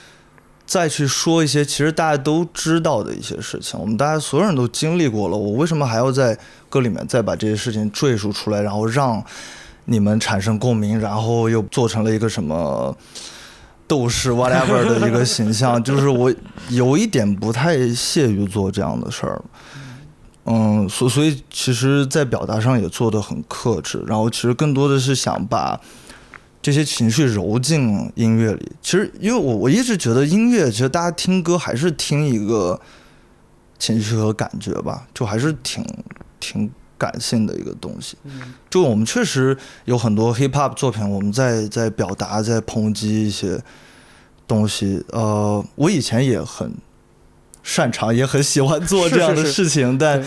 [0.66, 3.78] 再去说一些其实大家都知道的一些事情。
[3.80, 9.24] 我们大家所有人都经历过了，我为什么还要在歌里面再把这些事情赘述出来，然后让
[9.86, 12.96] 你们产生共鸣，然后又做成了一个什么？
[13.86, 16.32] 斗士 whatever 的一个形象， 就是我
[16.70, 19.42] 有一点不太屑于做这样的事儿。
[20.46, 25.78] 嗯，所所以其实，在表达上也做得很克制，然后其实更多的是想把
[26.62, 28.72] 这些情绪揉进音乐里。
[28.80, 32.80] 其实，因为我我一直觉得音乐，其实大家听歌还是听一个
[33.78, 35.84] 情绪和感觉吧，就还是挺
[36.40, 38.16] 挺感性的一个东西。
[38.70, 43.60] 就我们确实有很多 hip hop 作品，我们在在表达，在抨击一些
[44.46, 45.04] 东西。
[45.10, 46.72] 呃，我以前也很
[47.62, 50.22] 擅长，也很喜欢做这样的是是事情，但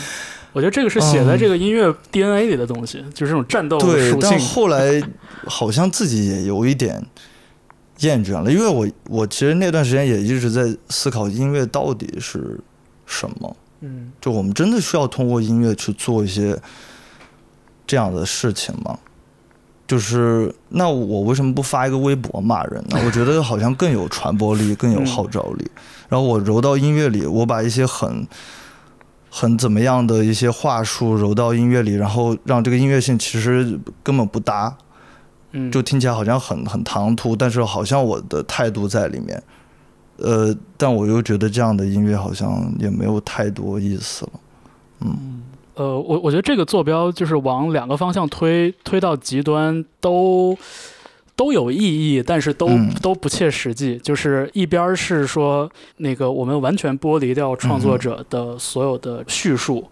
[0.53, 4.39] 我觉得这个是写在这个音乐 DNA 里的东西，就是这种战斗嗯对，但。
[4.39, 5.01] 后来
[5.45, 7.05] 好像自己也有一点
[7.99, 12.59] 厌倦了，因为我我其实那段时间也一直在思考音乐到底是
[13.05, 13.55] 什么。
[13.81, 16.59] 嗯，就我们真的需要通过音乐去做一些
[17.85, 18.97] 这样的事情吗？
[19.85, 22.99] 就是那我为什么不发一个微博骂人呢？
[23.05, 25.71] 我觉得好像更有传播力，更有号召力。
[26.09, 28.27] 然后我揉到音乐里，我把一些很
[29.29, 34.75] 很怎么样的一些话术揉到音乐里，然后让这个音乐性其实根本不搭，
[35.51, 39.41] 嗯，就听起来好像很很唐突，但是好像我的态度在里面。
[40.17, 44.31] 呃，但我又觉得这样的音乐好像也没有太多意思了。
[45.01, 45.43] 嗯
[45.75, 50.57] 呃，我我觉得这个坐标就是往两个方向推，推到极端都
[51.35, 53.95] 都有意义，但是都、嗯都不切实际。
[53.99, 59.87] 就是一边儿是说那个我们完全剥离掉创作者的所有的叙述，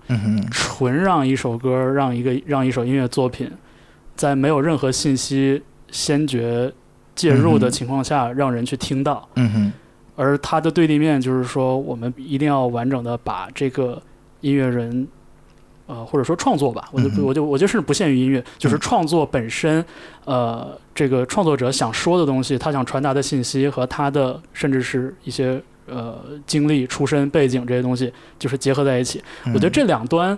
[0.49, 3.47] 纯让一首歌、让一个让一首音乐作品，
[4.15, 5.61] 在没有任何信息
[5.91, 6.73] 先决
[7.13, 9.29] 介入的情况下，让人去听到。
[9.35, 9.73] 嗯哼，
[10.15, 14.01] 而它的对立面就是说，我们一定要完整的把这个
[14.41, 15.07] 音乐人，
[15.87, 19.83] 呃，或者说创作吧，我就我就我就是不限于音乐，就是嗯创作本身，
[20.25, 29.23] 呃，这个创作者想说的东西，他想传达的信息和他的甚至是一些呃经历、出身、背景这些东西，就是结合在一起。
[29.47, 30.37] 我觉得这两端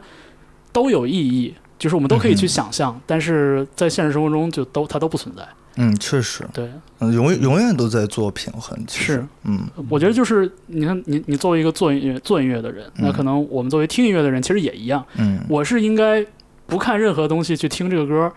[0.71, 1.53] 都有意义。
[1.79, 5.47] 就是我们都可以去想象，但是在现实生活中就都它都不存在。
[5.77, 8.77] 嗯，确实，对，嗯，永远永远都在做平衡。
[8.87, 9.13] 其实。
[9.13, 9.59] 是，嗯。
[9.89, 15.05] 我觉得就是你看，你你作为一个做音乐做音乐的人，那嗯可能我们作为听音乐的人，其实也一样。
[15.17, 16.25] 嗯，我是应该
[16.65, 18.31] 不看任何东西去听这个歌，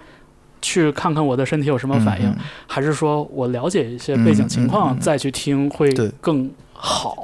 [0.60, 7.16] 去看看我的身体有什么反应，嗯还是说我了解一些背景情况、再去听会更好？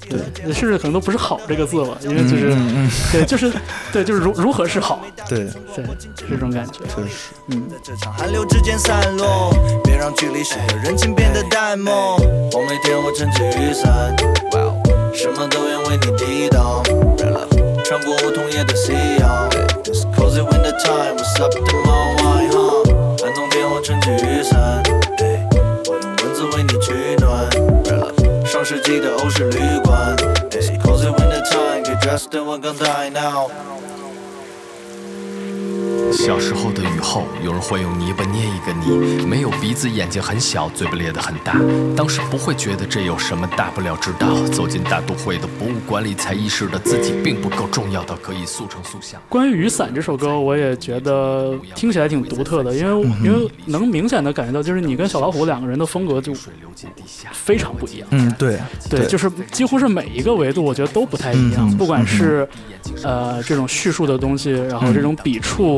[0.00, 2.54] 对，甚至可能都不是“好”这个字了，因为就是、
[3.12, 3.52] 对，就是
[3.92, 5.84] 对，就是如如何是好，对对，对，
[6.30, 6.80] 这种感觉。
[6.84, 9.50] 确实，嗯，这场寒流之间散落，
[9.84, 12.16] 别让距离使得人情变得淡漠。
[12.52, 14.14] 我每天我撑起雨伞，
[15.12, 16.82] 什么都愿为你抵挡。
[17.84, 19.48] 穿过梧桐叶的夕阳
[19.84, 21.18] ，It's cozy winter up？
[23.20, 24.82] 寒冬天我撑起雨伞，
[28.67, 30.15] 世纪的欧式旅馆，
[30.51, 33.49] It's cozy winter time, get dressed in 我刚带 now。
[36.12, 41.54] 小时候的雨后，有人会用泥巴捏一个你，没有鼻子，眼睛很小，嘴巴咧得很大。
[41.96, 49.20] 当时不会觉得这有什么大不了，直到走进大都会的博物馆里，才意识到自己并不够重要到可以速成速像。
[49.28, 56.32] 关于《雨伞》这首歌，我也觉得听起来挺独特的，因为、因为能明显的感觉到，就是你跟小老虎两个人的风格就。
[57.32, 58.06] 非常不一样。
[58.12, 61.68] 嗯，对，对，就是几乎是每一个维度，我觉得都不太一样。
[61.76, 62.48] 不管是
[63.02, 65.77] 呃这种叙述的东西，然后这种笔触、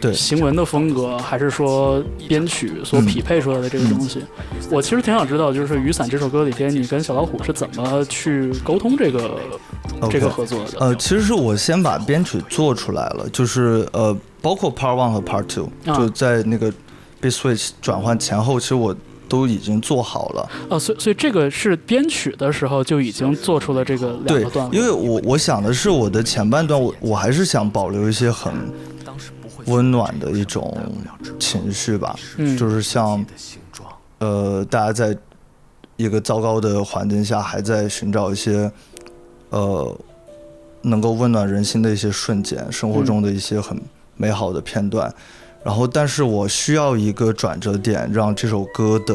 [0.00, 4.22] 对行文的风格，还是说编曲所匹配出来的这个东西，
[4.70, 9.40] 我其实挺想知道，就是《雨伞》这首歌里边，你跟小老虎是怎么去沟通这个
[10.10, 10.78] 这个合作的？
[10.78, 16.70] 呃，其实是我先把编曲做出来了，就是呃，包括 Part One 和 Part Two，、啊就在那个
[17.20, 18.94] Beat Switch 转换前后，其实我
[19.26, 20.48] 都已经做好了。
[20.68, 28.52] 哦，所以所以这个是编曲的时候就已经做出了这个两对个段，落，因为我我想的是我的前半段，我我还是想保留一些很
[29.66, 30.76] 温暖的一种
[31.38, 33.24] 情绪吧，嗯就是像。
[34.20, 35.14] 呃，大家在
[35.96, 38.70] 一个糟糕的环境下，还在寻找一些
[39.50, 39.94] 呃
[40.80, 43.78] 能够温暖人心的一些瞬间，生活中的一些很
[44.16, 45.12] 美好的片段。
[45.62, 49.14] 然后，但是我需要一个转折点，让这首歌的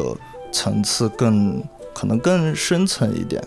[0.52, 1.64] 层次更
[1.96, 3.42] 可能更深层一点。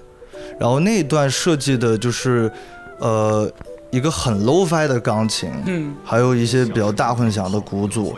[0.58, 2.50] 然后那一段设计的就是
[2.98, 3.48] 呃
[3.92, 8.16] 一个很 low-fi 的钢琴，嗯还有一些比较大混响的鼓组。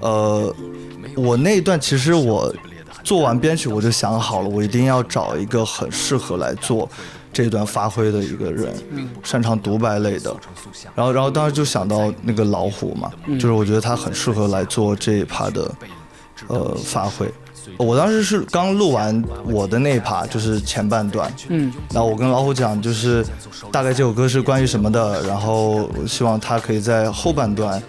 [0.00, 0.54] 呃，
[1.16, 2.52] 我那一段其实我
[3.04, 6.88] 做完编曲我就想好了，我一定要找一个很适合来做
[7.32, 8.74] 这段发挥的一个人，
[9.22, 10.34] 擅长独白类的。
[10.96, 15.72] 然后，然后当时就想到那个老虎嘛，就是我觉得他很适合来做这一趴的
[16.48, 17.32] 呃发挥。
[17.78, 23.24] 我当时是刚录完我的那一趴，就是前半段，嗯然后我跟老虎讲，就是
[23.70, 27.82] 大概这首歌是关于什么的，然后希望他可以在后半段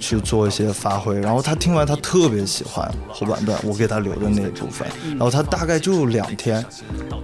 [0.00, 1.18] 去做一些发挥。
[1.20, 6.64] 然后他听完，他特别喜欢后半段我给他留的那一部分，然后他大概就两天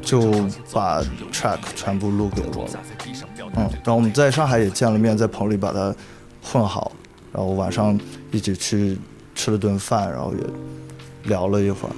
[0.00, 0.32] 就
[0.72, 2.70] 把 track 全部录给我了。
[3.56, 5.94] 嗯，然后我们在上海也见了面，在棚里把它
[6.42, 6.90] 混好，
[7.32, 7.98] 然后晚上
[8.32, 8.98] 一起去
[9.34, 10.40] 吃了顿饭，然后也
[11.24, 11.94] 聊了一会儿。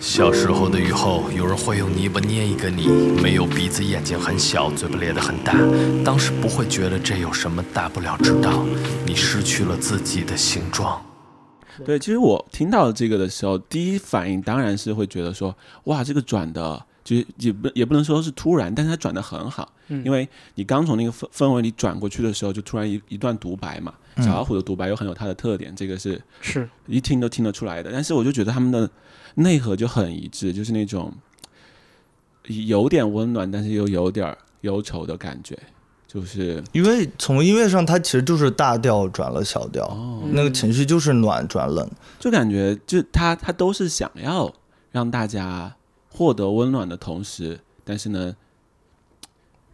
[0.00, 2.86] 小时候的雨后，有人会用泥巴捏一个你，
[3.22, 5.52] 没有鼻子，眼睛很小，嘴巴咧得很大。
[6.04, 8.64] 当时不会觉得这有什么大不了，直到
[9.04, 11.02] 你失去了自己的形状。
[11.84, 20.04] 对，其实我听到这个的时候，第一反应当然是会觉得说，哇，这个转的，就是也不也不能说是突然，但是它转的很好，嗯。
[20.04, 26.68] 因为你刚从那个氛氛围里转过去的时候，就突然一一段独白嘛，小老虎的独白又很有它的特点，这个是是。
[26.88, 27.92] 一听都听得出来的。
[27.92, 28.90] 但是我就觉得他们的
[29.36, 31.14] 内核就很一致，就是那种
[32.46, 35.56] 有点温暖，但是又有点忧愁的感觉，
[36.08, 41.88] 就是因为从音乐上，它其实就是大调转了小调，哦，那个情绪就是暖转冷。
[42.18, 44.52] 就感觉就他他都是想要
[44.90, 45.75] 让大家
[46.16, 48.34] 获得温暖的同时，但是呢，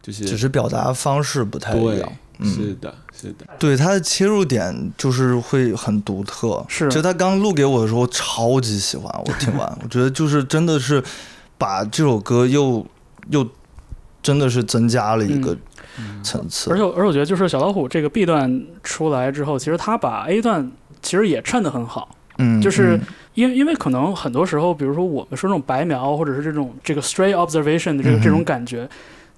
[0.01, 6.65] 就是只是表达方式不太一样。，嗯是的，是的，对他的切入点就是会很独特。
[6.67, 9.07] 是就他刚录给我的时候，超级喜欢。
[9.25, 11.01] 我听完， 我觉得就是真的是
[11.57, 12.85] 把这首歌又
[13.29, 13.47] 又
[14.21, 15.55] 真的是增加了一个
[16.23, 16.71] 层次。
[16.71, 20.69] 而且而且我觉得就是小老虎这个 B 段出来之后，其实他把 A 段
[21.03, 23.01] 其实也衬得很好，嗯，就是嗯
[23.33, 28.87] 因为因为可能很多时候，比如说我们说这种白描，或者是这种这个 stray observation 的这个嗯这种感觉。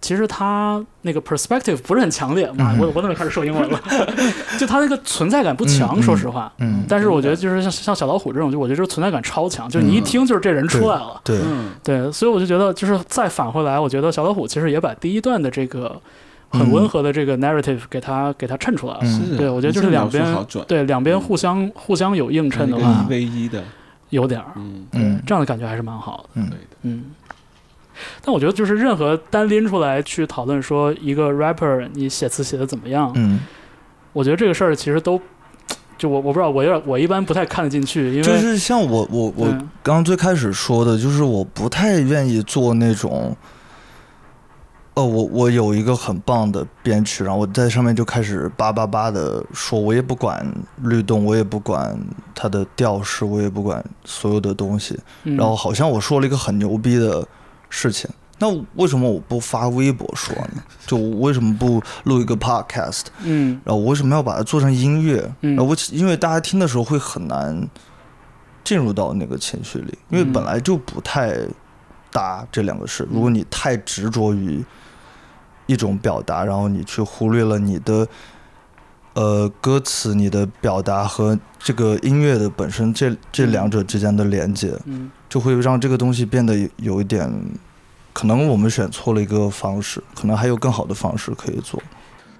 [0.01, 3.81] 其实它那个 perspective 不是很强烈嘛，嗯我我怎么开始说英文了？
[4.59, 6.51] 就它那个存在感不强，说实话。
[6.59, 11.19] 嗯，但是我觉得就是像像小老虎这种，就我觉得就是存在感超强，就是你一听就是这人出来了。
[11.23, 15.99] 对，嗯，对，所以我就觉得，就是再返回来，我觉得小老虎其实也把第一段的这个
[16.49, 18.99] 很温和的这个 narrative 给它给它衬出来了。
[19.01, 20.23] 嗯是，对，我觉得就是两边
[20.67, 23.63] 对两边互相互相有映衬的一话个，一 v 一的，
[24.15, 26.29] 有点儿，嗯，嗯这样的感觉还是蛮好的。
[26.41, 26.49] 嗯。
[26.49, 27.03] 对的，嗯，
[28.23, 33.39] 但我觉得就是任何单拎出来去讨论说一个 rapper 你写词写的怎么样，嗯，
[34.13, 35.19] 我觉得这个事儿其实都，
[35.97, 43.35] 就我我不知道，我有点我一般不太看得进去，因为就是像我我我嗯刚刚最开始说的，就是我不太愿意做那种，
[44.95, 50.45] 哦，我我有一个很棒的编曲，然后我在上面就开始叭叭叭的说，我也不管
[50.83, 51.99] 律动，我也不管
[52.33, 57.27] 它的调式，我也不管所有的东西，嗯然后好像我说了一个很牛逼的
[57.69, 58.09] 事情。
[58.39, 60.63] 那为什么我不发微博说呢？
[60.85, 63.03] 就我为什么不录一个 podcast？
[63.23, 65.29] 嗯然后我为什么要把它做成音乐？
[65.41, 67.67] 嗯然后我因为大家听的时候会很难
[68.63, 71.35] 进入到那个情绪里，因为嗯本来就不太
[72.11, 73.05] 搭这两个事。
[73.11, 74.63] 如果你太执着于
[75.65, 78.07] 一种表达，然后你去忽略了你的
[79.13, 87.31] 呃歌词、你的表达和这个音乐的本身这这两者之间的连接，嗯就会让这个东西变得有一点。
[88.13, 91.83] 可能我们选错了一个方式，可能还有更好的方式可以做。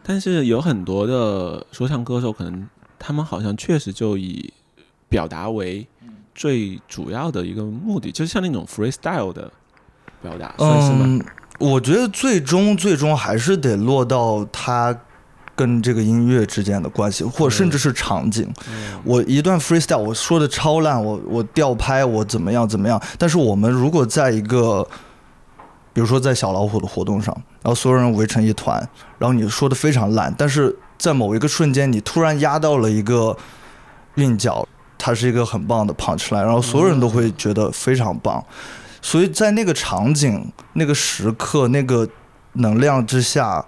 [0.01, 2.65] 但是有很多的说唱歌手，可能
[2.97, 4.53] 他们好像确实就以
[5.09, 5.85] 表达为
[6.33, 9.51] 最主要的一个目的，就像那种 freestyle 的
[10.21, 11.03] 表达，算是吗？
[11.05, 11.21] 嗯，
[11.59, 14.95] 我觉得最终最终还是得落到他
[15.55, 18.45] 跟这个音乐之间的关系，或者甚至是场景。
[18.69, 24.85] 嗯我一段 freestyle 我说的超烂，我我调拍我怎么样怎么样，但是我们如果在一个
[25.93, 28.77] 比如说在小老虎的活动上，然后所有人围成一团，
[29.17, 33.37] 然后你说的非常烂，但是在某一个瞬间，你突然压到了一个
[34.15, 38.43] 韵脚，它是一个很棒的 punch line，然后所有人都会觉得非常棒。
[39.05, 42.09] 所以在那个场景、那个时刻、那个
[42.53, 43.63] 能量之下，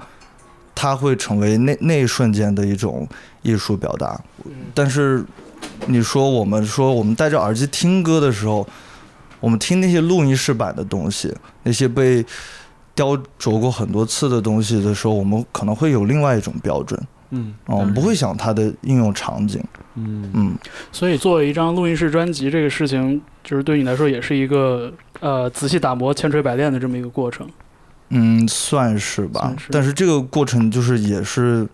[0.73, 3.07] 它会成为那那一瞬间的一种
[3.43, 4.19] 艺术表达。
[4.73, 5.23] 但是
[5.85, 8.67] 你说我们说我们戴着耳机听歌的时候，
[9.39, 12.25] 我们听那些录音室版的东西，那些被
[12.95, 16.99] 雕琢过很多次的东西的时候，我们可能会有另外一种标准
[17.31, 19.63] 嗯，哦，我们不会想它的应用场景。
[19.95, 20.57] 嗯嗯，
[20.91, 27.47] 所以作为一张录音室专辑，这个事情就是对你来说也是一个呃仔细打磨、千锤百炼的这么一个过程。
[28.09, 29.41] 嗯，算是吧。
[29.41, 31.67] 算是但是这个过程就是也是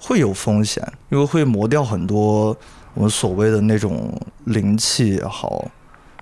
[0.00, 2.56] 会有风险，因为会磨掉很多
[2.94, 5.70] 我们所谓的那种灵气也好，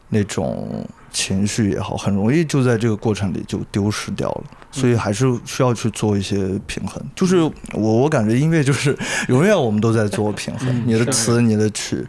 [0.09, 4.45] 那种情绪也好，很容易就在这个过程里就丢失掉了。
[4.71, 7.03] 所以还是需要去做一些平衡。
[7.15, 7.37] 就是
[7.75, 8.97] 我我感觉音乐就是
[9.29, 12.03] 永远我们都在做平衡，你的词、你的曲、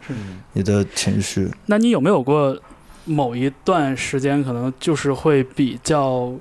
[0.54, 1.50] 你的情绪。
[1.66, 2.58] 那你有没有过
[3.04, 6.32] 某一段时间，可能就是会比较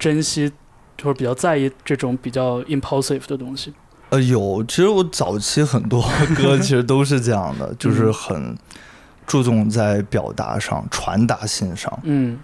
[0.00, 0.50] 珍惜，
[1.00, 3.72] 或者比较在意这种比较 impulsive 的东西？
[4.08, 6.04] 呃，有，其实我早期很多
[6.36, 8.58] 歌其实都是这样的，就是很
[9.32, 11.90] 注重在表达上、传达性上。
[12.02, 12.38] 嗯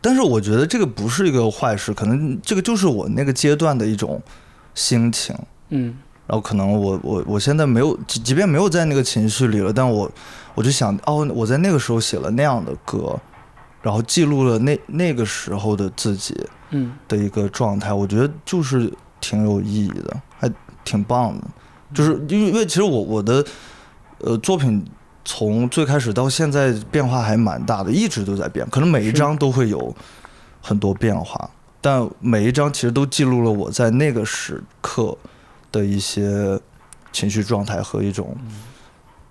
[0.00, 4.22] 但是我觉得这个不是一个坏事，可能这个就是我那个阶段的一种
[4.72, 5.34] 心情。
[5.70, 5.96] 嗯
[6.28, 10.08] 然后可能我我我现在没有，即即便没有在那个情绪里了，但我
[10.54, 13.18] 我就想，哦，我在那个时候写了那样的歌，
[13.82, 16.36] 然后记录了那那个时候的自己
[16.70, 20.48] 嗯的一个状态，我觉得就是挺有意义的，还
[20.84, 21.44] 挺棒的。
[21.92, 23.44] 就是因为因为其实我我的
[24.18, 24.84] 呃作品
[25.32, 29.94] 从最开始到现在变化还蛮大的，一直都在变，可能每一张都会有
[30.60, 31.48] 很多变化，
[31.80, 35.16] 但每一张其实都记录了我在那个时刻
[35.70, 36.58] 的一些
[37.12, 38.36] 情绪状态和一种，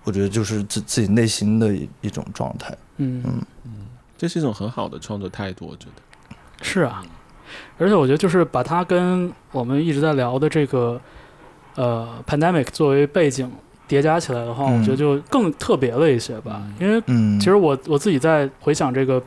[0.04, 2.74] 我觉得就是自自己内心的一一种状态。
[2.96, 3.22] 嗯
[3.64, 3.86] 嗯，
[4.16, 6.34] 这是一种很好的创作态度，我觉得。
[6.62, 7.04] 是啊。
[7.76, 10.98] 而且我觉得就是把它跟我们一直在聊的这个
[11.74, 13.52] 呃 pandemic 作为背景
[13.90, 14.78] 叠加起来的话，嗯。
[14.78, 16.62] 我觉得就更特别了一些吧。
[16.78, 19.20] 因为嗯，其实我我自己在回想这个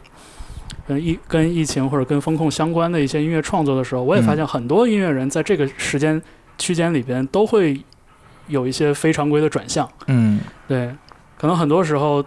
[0.88, 6.22] 跟疫跟疫情或者跟风控相关的一些音乐创作的时候，我也发现很多音乐人在这个时间
[6.57, 7.80] 区间里边都会
[8.47, 9.88] 有一些非常规的转向。
[10.07, 10.39] 嗯。
[10.68, 10.89] 对，
[11.38, 12.24] 可能很多时候，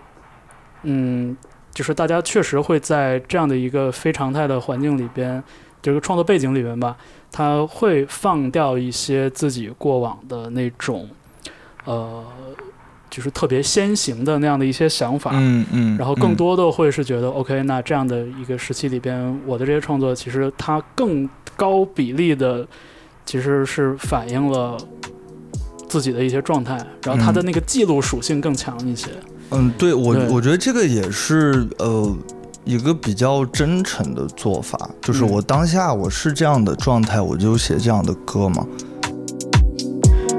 [0.83, 1.35] 嗯，
[1.73, 5.43] 就是大家确实会在这样的一个非常态的环境里边，
[5.81, 6.97] 这个创作背景里边吧，
[7.33, 11.09] 他会放掉一些自己过往的那种，
[11.87, 12.23] 呃，
[13.09, 15.31] 就是特别先行的那样的一些想法。
[15.33, 21.27] 嗯嗯，然后更嗯多的会是觉得、OK，那这样的一个时期里边，我的这些创作其实它更
[21.57, 22.67] 高比例的
[23.25, 24.77] 其实是反映了
[25.89, 29.09] 自己的一些状态，然后它的那个记录属性更强一些。
[29.51, 32.17] 嗯，对我对我觉得这个也是呃
[32.65, 38.67] 一个比较真诚的做法，就是嗯我当下我是这样的状态，我就写这样的歌嘛。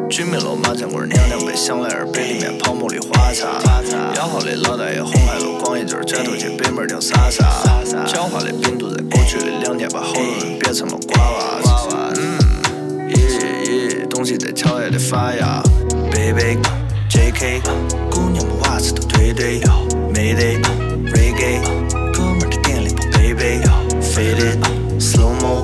[0.09, 3.59] 居民楼麻将馆，娘娘杯香奈儿杯里面泡沫里花茶，
[4.15, 7.43] 摇号里老大爷红海路光一截摘头去北门顶撒撒，
[8.05, 11.61] 狡猾的病毒在过去的两年把好多人变成了瓜娃。
[12.15, 13.15] 嗯，耶
[13.89, 15.61] 耶，东西在悄悄的发芽
[16.11, 16.57] ，baby。
[17.09, 17.61] JK，
[18.09, 19.59] 姑娘们袜子都推推
[20.13, 20.61] ，Mayday
[21.11, 21.61] Reggae，
[22.13, 24.59] 哥们儿的店里不 baby，Faded
[24.99, 25.63] Slow Mo，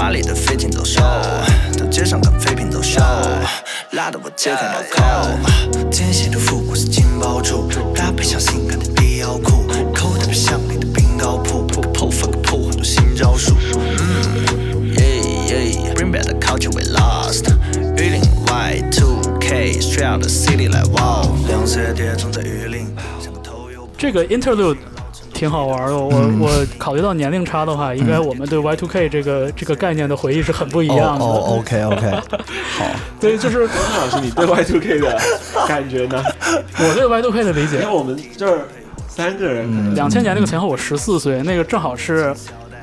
[0.00, 0.98] 华丽的飞禽走秀，
[1.78, 3.02] 到街上看废品走秀，
[3.90, 17.44] 拉得我揭开纽扣，尖细的复古是金包住，搭配上性感的迪奥裤，口袋像你的冰糕铺，破个头发个破很多新招数，嗯，yeah yeah，bring back the culture we lost，
[17.98, 22.86] 雨林 Y two K，straight out the city like wow，两色碟种在雨林，
[23.22, 23.86] 像个头油。
[23.98, 24.78] 这个 interlude
[25.40, 25.96] 挺好玩的。
[25.96, 31.24] 我、嗯我考虑到年龄差的话，应该我们对 Y2K 这个这个概念的回忆是很不一样的。
[31.24, 32.10] 哦哦，OK OK，
[32.76, 32.84] 好，
[33.18, 35.18] 对，就是张老师，你对 Y2K 的
[35.66, 36.22] 感觉呢？
[36.78, 37.88] 我对 Y2K 的理解因为。
[37.88, 38.68] 我们这儿
[39.08, 42.34] 三个人两千年那个前后，我十四岁，那个正好是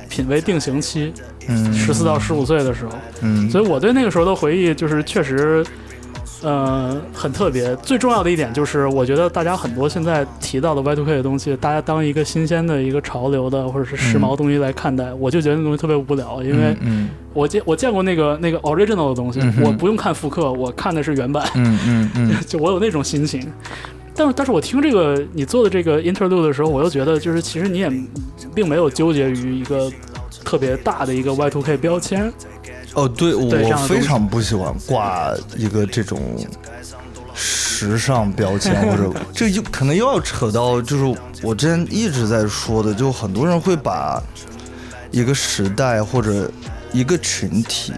[0.08, 1.12] 品味定型期，
[1.46, 2.90] 嗯，十四到十五岁的时候，
[3.20, 5.64] 嗯，所以我对那个时候的回忆就是确实，
[6.42, 7.74] 呃，很特别。
[7.76, 23.44] 最重要的一点就是，我觉得大家很多现在提到的 Y2K 的东西，大家当一个新鲜的一个潮流的或者是时髦东西来看待，我就觉得那东西特别无聊，因为嗯我见我见过那个那个 original 的东西，嗯我不用看复刻，我看的是原版，嗯嗯嗯 就我有那种心情。
[24.14, 27.88] 但是，但是我听这个你做的这个 interlude 的时候，我又觉得，就是其实你也
[28.52, 29.88] 并没有纠结于一个
[30.44, 32.32] 特别大的一个 Y2K 标签，
[32.98, 33.50] 哦，对我
[33.86, 36.20] 非常不喜欢挂一个这种
[37.34, 44.22] 时尚标签， 或者这就可能又要扯到，就是我之前一直在说的，就很多人会把
[45.10, 46.50] 一个时代或者
[46.92, 47.92] 一个群体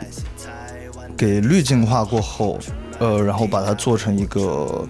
[1.17, 2.59] 给滤镜化过后，
[2.99, 4.87] 呃，然后把它做成一个。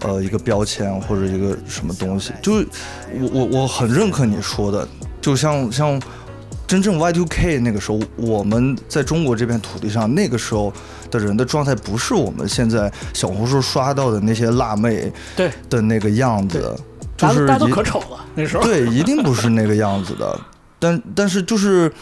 [0.00, 2.68] 呃，一个标签或者一个什么东西，就是
[3.14, 4.86] 我我我很认可你说的，
[5.18, 5.98] 就像像
[6.66, 10.72] 真正 Y2K 那个时候，我们在中国这片土地上，那个时候
[11.10, 16.74] 的人的状态不是我们现在小红书刷到的那些辣妹对，的那个样子，
[17.16, 18.62] 就是大家都可丑了那时候。
[18.64, 20.40] 对，一定不是那个样子的。
[20.80, 21.92] 但但是就是，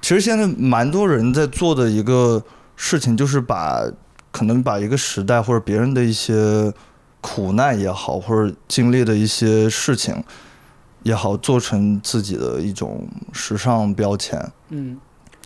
[0.00, 2.42] 其实现在蛮多人在做的一个
[2.76, 3.82] 事情，就是把
[4.30, 6.72] 可能把一个时代或者别人的一些
[7.20, 10.22] 苦难也好，或者经历的一些事情
[11.08, 14.52] 也好，做成自己的一种时尚标签。
[14.68, 14.98] 嗯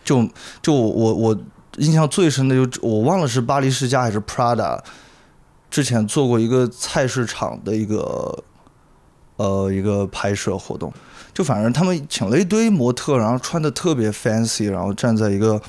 [0.03, 0.27] 就
[0.61, 1.37] 就我我
[1.77, 4.77] 印象最深的就我忘了是巴黎世家还是 Prada，
[5.71, 8.43] 之前做过一个菜市场的一个
[9.37, 10.91] 呃一个拍摄活动，
[11.33, 15.61] 就反正他们请了一堆模特，然后穿的特别 fancy，然后站在一个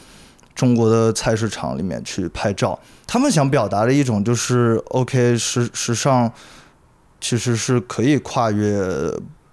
[0.52, 2.76] 中国的菜市场里面去拍照。
[3.06, 6.32] 他们想表达的一种就是 OK 时时尚
[7.20, 8.76] 其实是可以跨越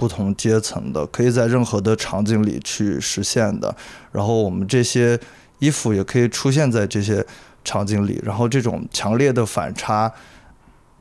[0.02, 3.76] 不同阶层的，可以在任何的场景里去实现的。
[4.12, 5.20] 然后我们这些
[5.60, 7.24] 衣服也可以出现在这些
[7.64, 10.12] 场景里，然后这种强烈的反差，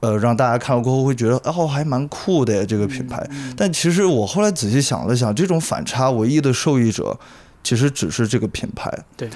[0.01, 3.27] 呃，让大家看了过后会觉得哦，还蛮酷的呀，这个品牌。
[3.57, 7.19] 但其实我后来仔细想了想，这种反差唯一的受益者，
[7.65, 8.93] 其实只是这个品牌。
[9.17, 9.31] 对，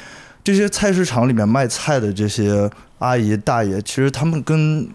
[0.44, 4.86] 这些菜市场里面卖菜的这些阿姨大爷，其实他们跟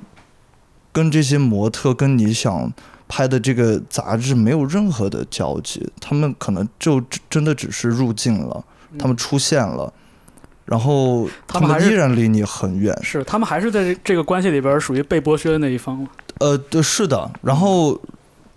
[0.91, 2.71] 跟这些模特跟你想
[3.09, 8.63] 拍的这个杂志没有任何的交集，他们可能就真真的只是入境了，
[8.99, 9.91] 他们出现了，
[10.63, 12.95] 然后他他们还依然离你很远。
[13.01, 16.07] 是他们还是在这这个关系里边属于被剥削的那一方吗。
[16.37, 17.99] 呃，对，是的，然后，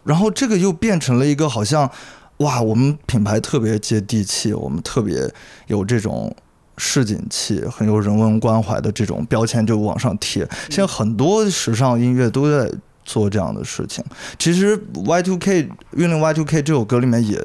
[0.05, 1.90] 然后这个又变成了一个好像，
[2.36, 5.32] 哇，我们品牌特别接地气，我们特别
[5.66, 6.36] 有这种
[6.76, 10.46] 市井气，很有人文关怀的这种标签就往上贴。
[10.68, 12.70] 现在很多时尚音乐都在
[13.05, 14.05] 做这样的事情。
[14.38, 17.42] 其实 Y Two K 运令 Y2K 这首歌里面也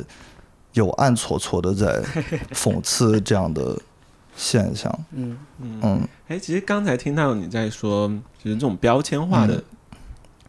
[0.74, 2.04] 有暗搓搓的在
[2.54, 3.78] 讽刺这样的
[4.36, 5.06] 现象。
[5.12, 8.08] 嗯嗯哎，其实刚才听到你在说，
[8.44, 9.64] 就是这种标签化的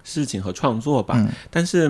[0.04, 1.88] 事情和创作吧，嗯但是，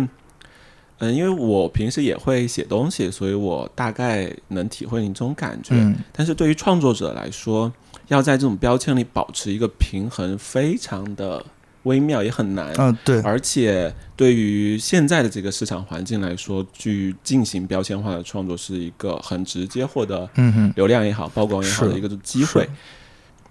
[0.98, 5.74] 嗯、因为我平时也会写东西，所以我大概能体会你这种感觉。
[5.74, 7.72] 嗯但是对于创作者来说，
[8.08, 11.44] 要在这种标签里保持一个平衡，非常的
[11.88, 12.72] 微妙，也很难。
[12.76, 20.72] 嗯，对，而且对于现在的这个市场环境来说，去进行标签化的创作是一个很直接获得嗯哼。
[20.76, 22.68] 流量也好、曝光也好的一个机会。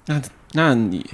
[0.05, 0.21] 那
[0.53, 1.05] 那你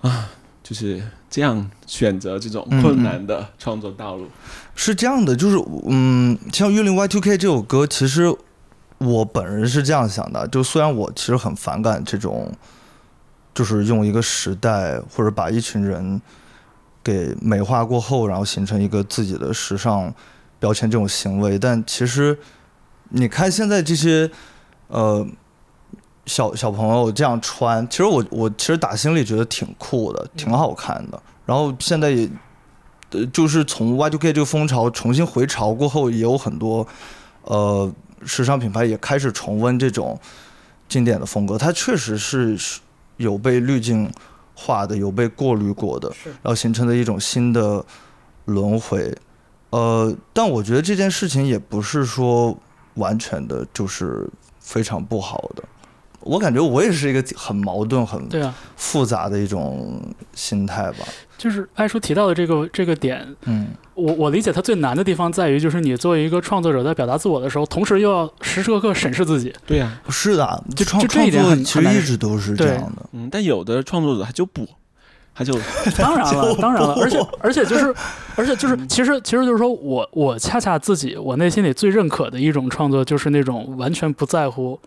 [0.00, 0.30] 啊，
[0.64, 4.26] 就是这样选择这种嗯困难的创作道路，
[4.74, 5.56] 是这样的，就是
[5.86, 8.34] 嗯，像《月令 Y2K》这首歌，其实
[8.98, 12.52] 我本人是这样想的，就虽然我其实很反感这种，
[13.54, 16.20] 就是用一个时代或者把一群人
[17.04, 20.12] 给美化过后，然后形成一个自己的时尚
[20.58, 22.38] 标签这种行为，但其实
[23.10, 24.30] 你看现在这些
[24.88, 25.26] 呃
[26.26, 31.20] 小小朋友这样穿，其实我我其实打心里觉得挺酷的，挺好看的。
[31.44, 32.30] 然后现在也，
[33.32, 36.86] 就是从 Y2K 这个风潮重新回潮过后，也有很多
[37.42, 37.92] 呃
[38.24, 40.18] 时尚品牌也开始重温这种
[40.88, 41.58] 经典的风格。
[41.58, 42.56] 它确实是
[43.22, 44.10] 有被滤镜
[44.54, 47.84] 化的，有被过滤过的，然后形成的一种新的
[48.44, 49.16] 轮回。
[49.70, 52.56] 呃，但我觉得这件事情也不是说
[52.94, 54.28] 完全的就是
[54.60, 55.64] 非常不好的。
[56.20, 58.28] 我感觉我也是一个很矛盾、很
[58.76, 60.00] 复杂的一种
[60.34, 60.98] 心态吧。
[61.36, 69.52] 就是艾叔提到的这个这个点，嗯我我理解它最难的地方在于，就是你作为一个创作者在表达自我的时候，同时又要时时刻刻审视自己。
[69.66, 73.06] 对呀、是的，就创就这一点创作其实一直都是这样的。
[73.12, 74.66] 嗯，但有的创作者他就不，
[75.34, 75.52] 他就
[75.98, 77.94] 当然了， 当然了，而且 而且就是，
[78.36, 84.78] 而且就是，其实其实就是说我我恰恰自己我内心里最认可的一种创作，就是那种完全不在乎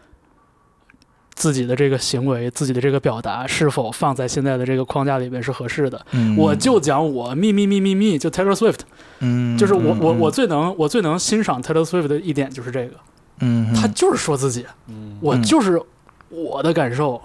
[1.36, 6.06] 自己的这个行为、自己的这个表达是否放在现在的这个框架里面是合适的。
[6.12, 6.36] 嗯。
[6.38, 8.80] 我就讲我咪咪咪咪咪，就 Taylor Swift，
[9.20, 10.20] 嗯，就是我我嗯。
[10.20, 12.96] 我最能我最能欣赏 Taylor Swift 的一点就是这个，
[13.42, 15.18] 嗯，他就是说自己，嗯。
[15.20, 15.82] 我就是
[16.30, 17.22] 我的感受，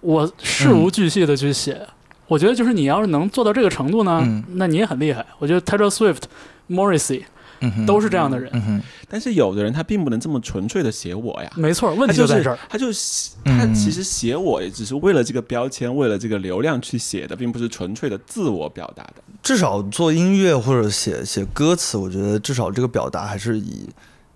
[0.00, 1.80] 我事无巨细的去写。
[2.26, 4.44] 我觉得就是你要是能做到这个程度呢，嗯。
[4.54, 5.24] 那你也很厉害。
[5.38, 6.22] 我觉得 Taylor Swift、
[6.68, 7.22] Morrissey
[7.60, 11.50] 嗯都是这样的人，嗯哼但是有的人他并不能这么纯粹的写我呀。
[11.56, 11.94] 没错。
[11.94, 12.58] 问题就在这儿。
[12.68, 19.14] 他就写嗯他其实写我也只是为了这个标签，为了这个流量去写的，并不是纯粹的自我表达的。
[19.42, 23.88] 至少做音乐或者写写歌词，我觉得至少这个表达还是以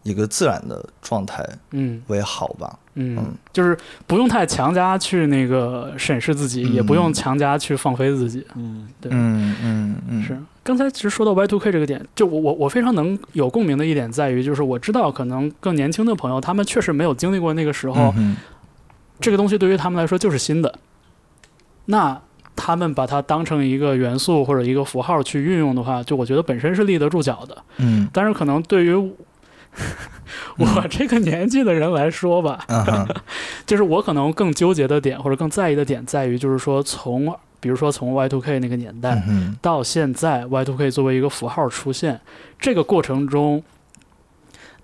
[0.03, 2.79] 一个自然的状态嗯为好吧。
[2.95, 8.47] 嗯嗯，就是不用太强加去那个审视自己，嗯也不用强加去放飞自己。
[8.55, 10.39] 嗯，对，嗯嗯嗯，是。
[10.65, 18.37] 刚才其实说到 Y2K 这个点，就我我我非常能有共鸣的一点在于，就是我知道可能更年轻的朋友，他们确实没有经历过那个时候，嗯
[19.21, 20.73] 这个东西对于他们来说就是新的。
[21.87, 22.21] 那
[22.55, 27.57] 他们把它当成一个元素或者一个符号去运用的话，就我觉得本身是立得住脚的。
[27.79, 28.95] 嗯但是可能对于
[30.57, 33.09] 我 这个年纪的人来说吧，嗯
[33.67, 39.23] 就是我可能更纠结的点或者更在意的点在于，就是说从比如说从 Y2K 那个年代
[39.63, 42.21] 到现在，Y2K 作为一个符号出现，
[42.59, 43.63] 这个过程中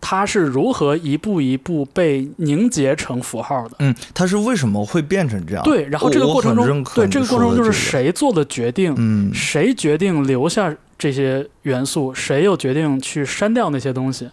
[0.00, 3.74] 它是如何一步一步被凝结成符号的。
[3.80, 5.64] 嗯，它是为什么会变成这样？
[5.64, 14.30] 对，然后这个过程中，对这个过程中就是谁做的决定，嗯谁决定留下这些元素，谁又决定去删掉那些东西。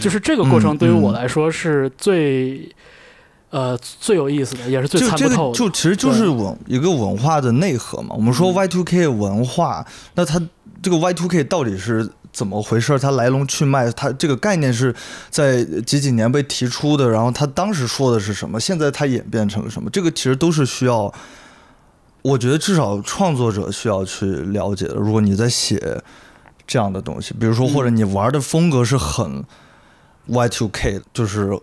[0.00, 2.68] 就是这个过程嗯对于我嗯来说是最，
[3.48, 5.58] 呃，最有意思的，也是最就这个参不透的。
[5.58, 8.14] 就其实就是文一个文化的内核嘛。
[8.16, 10.42] 我们说嗯 Y two K 文化，那它
[10.82, 12.98] 这个 Y two K 到底是怎么回事？
[12.98, 14.92] 它来龙去脉，它这个概念是
[15.30, 18.58] 在几几年被提出的，然后它当时说的是什么？
[18.58, 19.88] 现在它演变成了什么？
[19.90, 21.10] 这个其实都是需要，
[22.22, 24.94] 我觉得至少创作者需要去了解的。
[24.96, 26.02] 如果你在写
[26.66, 29.44] 这样的东西，比如说或者你玩的风格是很
[30.26, 31.56] Y two K，就是。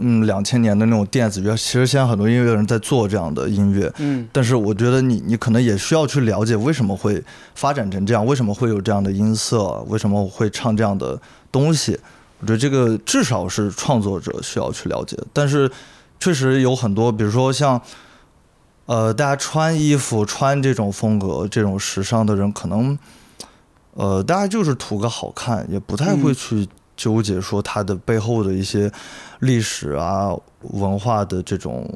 [0.00, 7.22] 嗯，两千年的那种电子乐，其实现在很多音乐人在做这样的音乐，嗯，但是我觉得你你可能也需要去了解为什么会
[7.54, 11.20] 发展成这样，为什么会有这样的音色，为什么会唱这样的
[11.52, 11.98] 东西。
[12.40, 15.16] 我觉得这个至少是创作者需要去了解。
[15.32, 15.70] 但是
[16.18, 17.80] 确实有很多，比如说像
[18.86, 22.98] 呃，大家穿衣服穿这种风格、这种时尚的人，可能
[23.94, 26.68] 呃，大家就是图个好看，也不太会嗯去
[27.00, 28.92] 纠结说它的背后的一些
[29.38, 30.36] 历史啊、
[30.72, 31.90] 文化的这种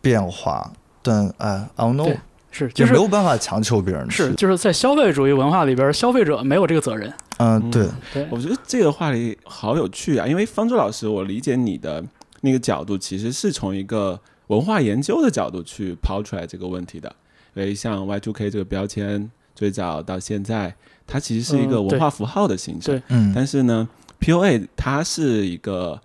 [0.00, 0.72] 变化。
[1.02, 2.18] 但哎，I don't know，对
[2.50, 4.10] 是就是也没有办法强求别人。
[4.10, 7.12] 是就是在消费主义文化里边，消费者没有这个责任。
[7.36, 12.02] 嗯，对，对，我觉得这个话题好有趣啊，因为方舟老师，我理解你的
[12.40, 17.14] 那个角度，其实是从一个文化研究的角度去抛出来这个问题的。
[17.54, 20.74] 因为像 Y2K 这个标签，最早到现在，
[21.08, 22.86] 它其实是一个文化符号的形式。
[22.92, 23.88] 对嗯，但是呢
[24.20, 26.00] ，POA 它是一个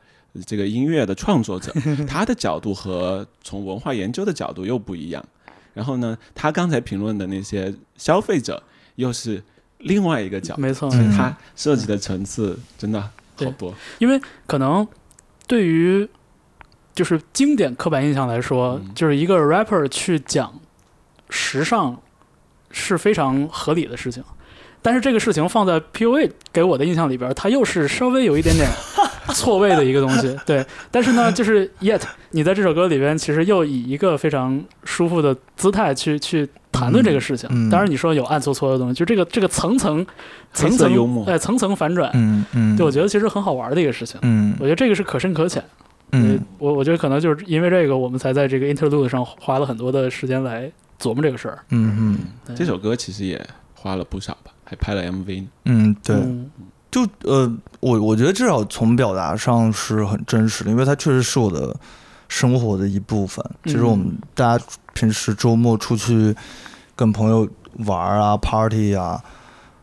[0.48, 1.72] 这个音乐的创作者，
[2.08, 5.24] 他的角度和从文化研究的角度又不一样。
[5.76, 8.62] 然后呢，他刚才评论的那些消费者
[8.96, 9.44] 又是
[9.80, 13.74] 另外一个角度，没错，嗯所以它涉及的层次真的好对多。
[14.00, 14.88] 因为可能
[15.48, 16.08] 对于
[16.94, 20.54] 就是经典刻板印象来说，嗯就是一个 rapper 去讲
[21.30, 22.00] 时尚
[22.70, 24.24] 是非常合理的事情。
[24.84, 28.70] 但是这个事情放在 PUA 给我的印象里边，它又是稍微有一点点
[29.34, 30.38] 错位的一个东西。
[30.46, 37.50] 对，但是呢，就是 Yet 你在这首歌里边，其实又以一个非常舒服的姿态去去谈论这个事情。
[37.52, 40.06] 嗯嗯当然你说有暗搓搓的东西，就这个这个层层
[40.54, 44.20] 层层幽默哎层层反转，嗯嗯，对我觉得其实很好玩的一个事情。
[44.24, 45.64] 嗯我觉得这个是可深可浅。
[46.16, 50.72] 嗯我我觉得可能就是因为这个，我们才在这个 interlude 上花了很多的时间来
[51.02, 51.58] 琢磨这个事儿。
[51.70, 55.48] 嗯嗯这首歌其实也花了不少吧，还拍了 MV 呢。
[55.66, 56.50] 嗯，对，嗯。
[56.90, 61.76] 就呃，我我觉得至少从表达上是很真实的，因为它确实是我的
[62.28, 63.44] 生活的一部分。
[63.66, 64.18] 其实我们嗯。
[64.36, 64.64] 大家
[64.94, 66.36] 平时周末出去
[66.96, 67.48] 跟朋友
[67.86, 69.24] 玩啊、party 啊，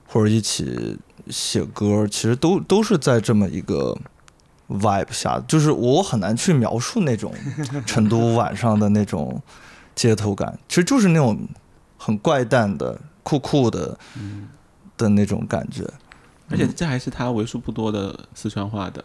[0.06, 0.96] 或者一起
[1.28, 3.96] 写歌，其实都都是在这么一个
[4.68, 7.34] vibe 下，就是我很难去描述那种
[7.84, 9.42] 成都晚上的那种
[9.96, 11.36] 街头感，其实就是那种
[11.98, 13.98] 很怪诞的、酷酷的
[15.04, 15.84] 的那种感觉。
[16.50, 19.04] 而且这还是他为数不多的四川话的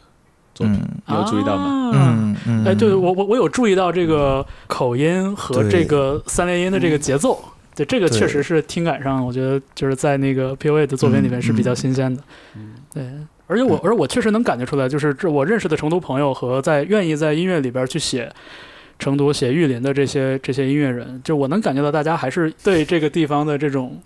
[0.53, 0.75] 作品，
[1.07, 1.91] 嗯有注意到吗？
[1.93, 7.43] 啊嗯嗯，哎，对我我我有注意到这个口音和这个三连音的这个节奏，
[7.75, 12.21] 对这个确实是听感上，我觉得就是在那个 POA 的作品里面是比较新鲜的。
[12.93, 13.03] 对，
[13.47, 18.31] 而且我而我确实能感觉出来，就是这我认识的成都朋友和在愿意在音乐里边去写。
[18.97, 24.01] 成都写玉林的这些这些音乐人，就我能感觉到大家还是对这个地方的这种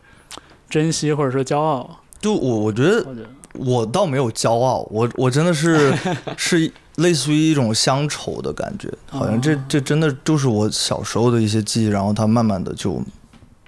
[0.70, 2.00] 珍惜或者说骄傲。
[2.22, 3.06] 就我我觉得
[3.54, 5.94] 我倒没有骄傲，我我真的是
[6.38, 13.02] 是类似于一种乡愁的感觉，好像这哦这真的就是我小时候的一些记忆，然后它慢慢的就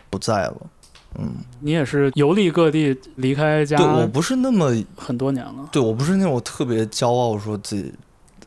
[0.10, 0.58] 不在了。
[1.20, 1.30] 嗯，
[1.60, 5.68] 你也是游历各地，离开家对我不是那么，很多年了。
[5.72, 7.94] 对我不是那种特别骄傲说自己。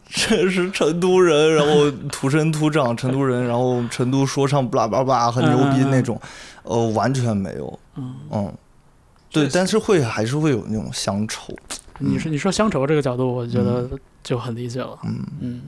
[0.09, 6.20] 这 是成都人，然后土生土长 成都人，然后成都说唱巴拉巴拉很牛逼那种，
[6.62, 8.55] 呃，完全没有，嗯，嗯，
[9.30, 11.55] 对但是会还是会有那种乡愁，
[11.98, 13.88] 你说你说乡愁这个角度，我觉得
[14.22, 14.98] 就很理解了。
[15.05, 15.20] 嗯。
[15.40, 15.62] 嗯，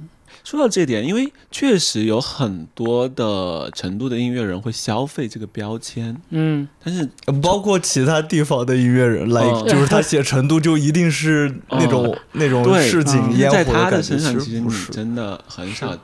[0.47, 7.11] 说到这点，因为确实有很多的成都的音乐人会消费这个标签，嗯，但是
[7.43, 14.71] 包括其他地方的音乐人来，哦就是他写成都就一定是那种、那种市井嗯烟火在他感觉，身上，其其实你。
[14.93, 15.99] 真的很少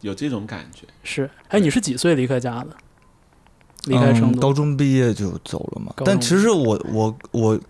[0.00, 0.86] 有这种感觉。
[1.02, 1.28] 是。
[1.48, 2.68] 哎，你是几岁离开家的？
[3.84, 4.40] 离开成嗯，都？
[4.40, 5.92] 高中毕业就走了嘛。
[6.02, 7.60] 但其实我我我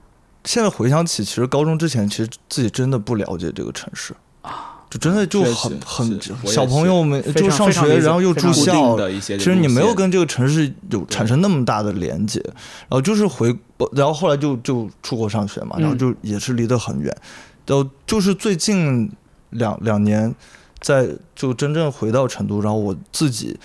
[0.45, 13.57] 现在回想起，其实高中之前其实自己真的不了解这个城市啊，就真的就很很小朋友们就上学，然后又住校，其实你没有跟这个城市有产生那么大的连接，然后就是回，
[13.93, 15.99] 然后后来就就出国上学嘛，然后嗯。
[15.99, 17.16] 就也是离得很远，
[17.64, 19.09] 都就是最近
[19.51, 20.34] 两两年，
[20.80, 23.57] 在就真正回到成都，然后我自己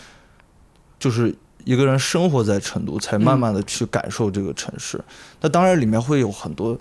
[1.00, 5.04] 就是一个人生活在成都，才慢慢的去感受这个城市。
[5.42, 6.78] 那当然里面会有很多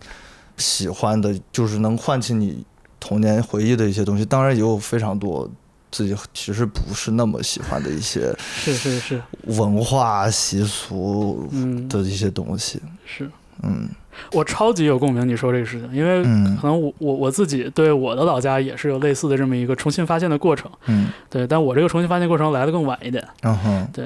[0.58, 2.62] 喜欢的，就是能唤起你
[3.04, 5.50] 童年回忆的一些东西，当然也有非常多。
[5.90, 9.22] 自己其实不是那么喜欢的一些是是是。
[9.44, 13.30] 文化习俗嗯的一些东西，是，
[13.62, 13.88] 嗯。
[14.32, 16.56] 我超级有共鸣你说这个事情，因为嗯。
[16.60, 21.10] 可能我我我自己对我的老家也是有类似的这么一个重新发现的过程，嗯。
[21.30, 24.04] 对，但我这个重新发现过程来的更晚一点，然后对，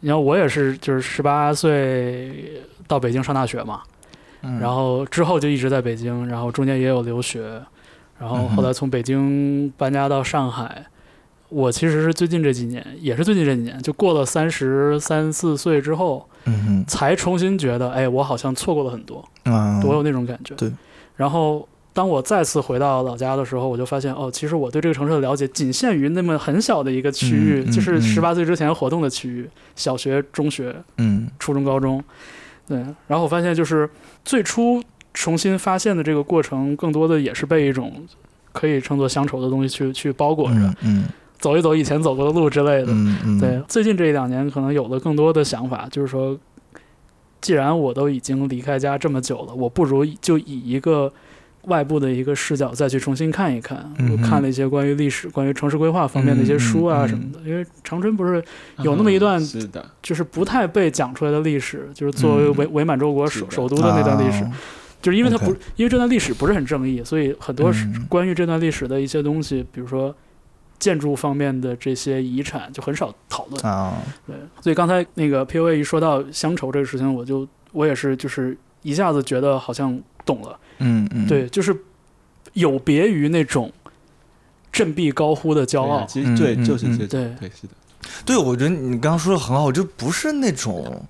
[0.00, 3.80] 你看我也是就是十八岁到北京上大学嘛，
[4.42, 4.60] 嗯。
[4.60, 7.58] 然后之后就一直在北京，然后中间也有留学，
[8.22, 10.86] 然后后来从北京搬家到上海。
[11.48, 20.54] 我其实是最近这几年，也是最近这几年，就过了三十三四岁之后，嗯才重新觉得，哎，我好像错过了很多，哼啊我有那种感觉。
[20.54, 20.72] 对。
[21.16, 32.02] 然后当我再次回到老家的时候，我就发现，哦，其实我对这个城市的了解仅限于那么很小的一个区域，就是嗯十八岁之前活动的区域，小学、中学、嗯初中、高中。
[32.66, 33.90] 对，然后我发现，就是
[34.24, 34.82] 最初
[35.14, 37.92] 重新发现的这个过程，更多的也是被一种
[38.52, 41.04] 可以称作乡愁的东西去去包裹着，嗯嗯。
[41.38, 42.92] 走一走以前走过的路之类的。
[42.92, 43.40] 嗯嗯。
[43.40, 46.38] 对，最近这一两年可能有了更多的想法，就是说，
[47.40, 51.12] 既然我都已经离开家这么久了，我不如就以一个
[51.64, 53.92] 外部的一个视角再去重新看一看。
[54.10, 58.40] 我看了一些关于历史、关于城市规划方面的一些书啊什么的，因为长春不是
[58.78, 62.54] 有那么一段嗯是的，就是不太被讲出来的历史，就是作为嗯。
[62.56, 64.52] 伪伪满洲国首首都的那段历史，啊
[65.02, 67.70] 就是因为它不因为这段历史不是很正义，所以很多
[68.08, 70.14] 关于这段历史的一些东西，比如说
[70.78, 73.60] 建筑方面的这些遗产就很少讨论。
[73.66, 74.00] 啊。
[74.26, 80.58] 对，所以刚才那个 P O A 一说到乡愁这个事情，我就我也是就是一下子觉得好像懂了。
[80.78, 81.26] 嗯嗯。
[81.26, 81.76] 对，就是
[82.52, 83.72] 有别于那种
[84.70, 86.06] 振臂高呼的骄傲。
[86.36, 87.74] 对就是这对，是的，
[88.24, 91.04] 对，我觉得你刚刚说的很好，就不是那种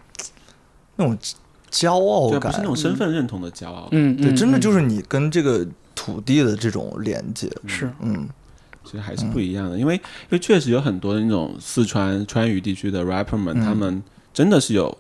[0.97, 1.19] 那种
[1.73, 7.91] 骄傲对，感，不是那种身份认同的骄傲，嗯，对，真的就是你跟这个土地的这种连接，是。
[8.01, 8.29] 嗯。
[8.85, 10.01] 其实还是不一样的，因为因
[10.31, 13.65] 为确实有很多的那种四川川渝地区的 rapper 们，嗯。
[13.65, 14.03] 他们
[14.35, 14.99] 真的是有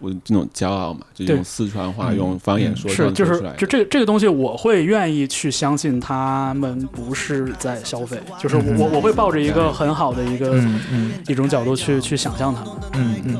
[0.00, 12.72] 我这种骄傲嘛，就对用四川话、嗯用方言说是，唱就是说出来的就这个这个东西，我会愿意去相信他们不是在消费，就是我我我会抱着一个很好的一个嗯嗯一种角度去去想象他们。
[12.94, 13.36] 嗯嗯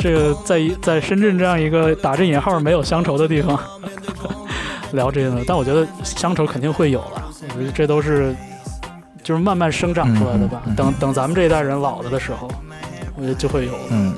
[0.00, 3.58] 这个在一在深圳这样一个打着引号没有乡愁的地方
[4.92, 8.34] 聊这个，但我觉得乡愁肯定会有了，我觉得这都是
[9.24, 10.62] 就是慢慢生长出来的吧。
[10.66, 12.48] 嗯嗯嗯等等咱们这一代人老了的时候，
[13.16, 13.78] 我觉得就会有了。
[13.90, 14.14] 嗯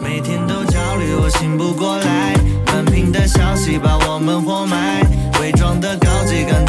[0.00, 2.34] 每天都焦虑，我醒不过来。
[2.66, 5.02] 满屏的消息把我们活埋，
[5.40, 6.64] 伪装的高级感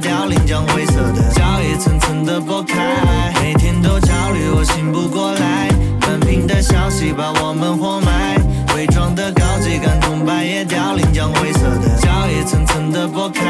[0.00, 3.32] 凋零，将灰色的胶一层层的剥开。
[3.42, 5.68] 每天都焦虑，我醒不过来。
[6.00, 8.36] 满屏的消息把我们活埋，
[8.74, 13.44] 伪装的高级感凋零，将灰色的胶一层层的剥开。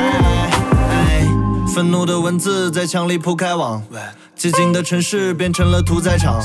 [1.74, 3.82] 愤怒的文字在墙里铺开网，
[4.38, 6.40] 寂静的城市变成了屠宰场。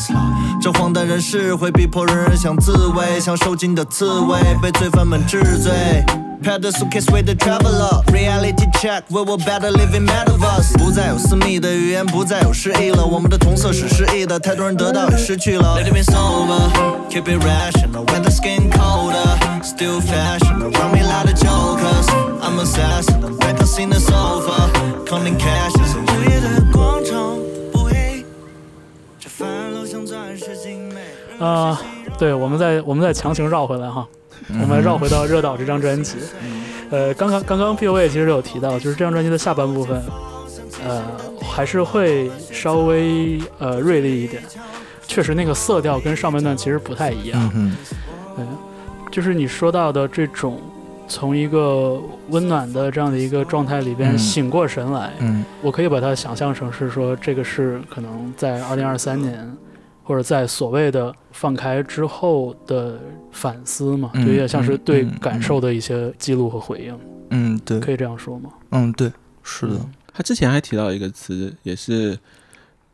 [0.61, 5.71] 这荒诞人世会逼迫人人想自卫，像受尽的刺猬，被罪犯们治罪。
[6.41, 8.01] Pack the suitcase with the traveler.
[8.13, 10.71] Reality check, we will better live in metaverse.
[10.77, 13.05] 不再有私密的语言，不再有诗意了。
[13.05, 15.75] 我们的同色是失忆的，太多人得到也失去了。
[15.77, 16.71] Let it be sober,
[17.09, 18.05] keep it rational.
[18.05, 20.61] When the skin colder, still fashion.
[20.61, 22.07] Around me like the jokers.
[22.41, 24.69] I'm assassin, I'm back on the sofa,
[25.05, 25.73] counting cash.
[25.75, 26.78] 午夜的广
[31.39, 31.45] 美。
[31.45, 31.81] 啊、
[32.17, 34.07] 对，我们再我们再强行绕回来哈，
[34.61, 36.17] 我们绕回到《热岛》这张专辑。
[36.91, 40.01] 呃，刚刚刚刚 P O A 其实有提到，就是这张专辑的下半部分，
[40.85, 41.03] 呃，
[41.41, 44.41] 还是会稍微呃锐利一点。
[45.07, 47.51] 确实，那个色调跟上半段其实不太一样。
[47.55, 47.75] 嗯
[48.35, 48.45] 对，
[49.11, 50.59] 就是你说到的这种
[51.07, 59.57] 从一个温暖的这样的一个状态里边嗯醒过神来，嗯我可以把它想象成是说，这个是可能在二零二三年，
[60.09, 62.97] 或者在所谓的放开之后的
[63.31, 66.99] 反思嘛，嗯就有点像是对感受的一些记录和回应，
[67.29, 68.49] 嗯，对，可以这样说吗？
[68.71, 69.11] 嗯对，
[69.43, 69.75] 是的，
[70.11, 72.17] 他之前还提到一个词，也是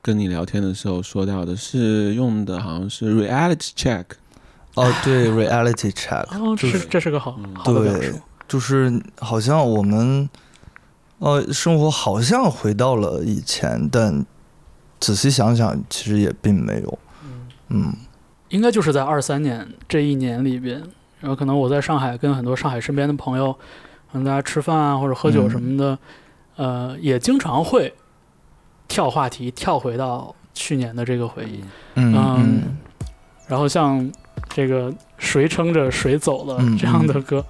[0.01, 4.03] 跟你聊天的时候说到的，是用的好像是 reality check，
[4.73, 10.29] 哦对，reality check，哦，就是这是个好嗯对好的表述。，就是好像我们，
[11.19, 14.25] 呃，生活好像回到了以前，但
[14.99, 16.99] 仔细想想，其实也并没有。
[17.69, 17.93] 嗯。
[18.49, 20.81] 应该就是在二三年这一年里边，
[21.19, 23.51] 然后可能我在上海跟很多上海身边的朋友，
[24.11, 25.97] 可能大家吃饭啊或者喝酒什么的，
[26.55, 27.91] 呃，也经常会
[28.87, 31.59] 跳话题，跳回到去年的这个回忆。
[31.95, 32.13] 嗯。
[32.13, 32.77] 嗯嗯。
[33.47, 34.09] 然后像
[34.49, 37.43] 这个谁撑着谁走了嗯这样的歌，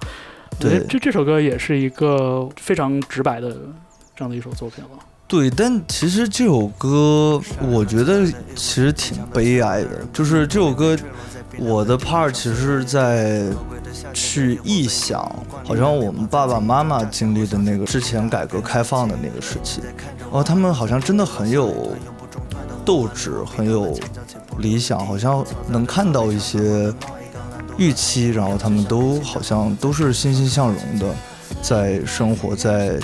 [0.58, 3.50] 我觉得对这这首歌也是一个非常直白的
[4.14, 4.90] 这样的一首作品了。
[5.28, 8.24] 对，但其实这首歌我觉得
[8.54, 10.96] 其实挺悲哀的，就是这首歌
[11.58, 13.42] 我的 part 其实是在
[14.12, 15.20] 去臆想，
[15.64, 19.80] 好像我们爸爸妈妈经历的那个之前改革开放的那个时期，
[20.30, 21.92] 哦他们好像真的很有
[22.84, 23.98] 斗志，很有
[24.58, 26.94] 理想，好像能看到一些
[27.76, 31.12] 预期，然后他们都好像都是欣欣向荣的
[31.60, 32.96] 在生活在。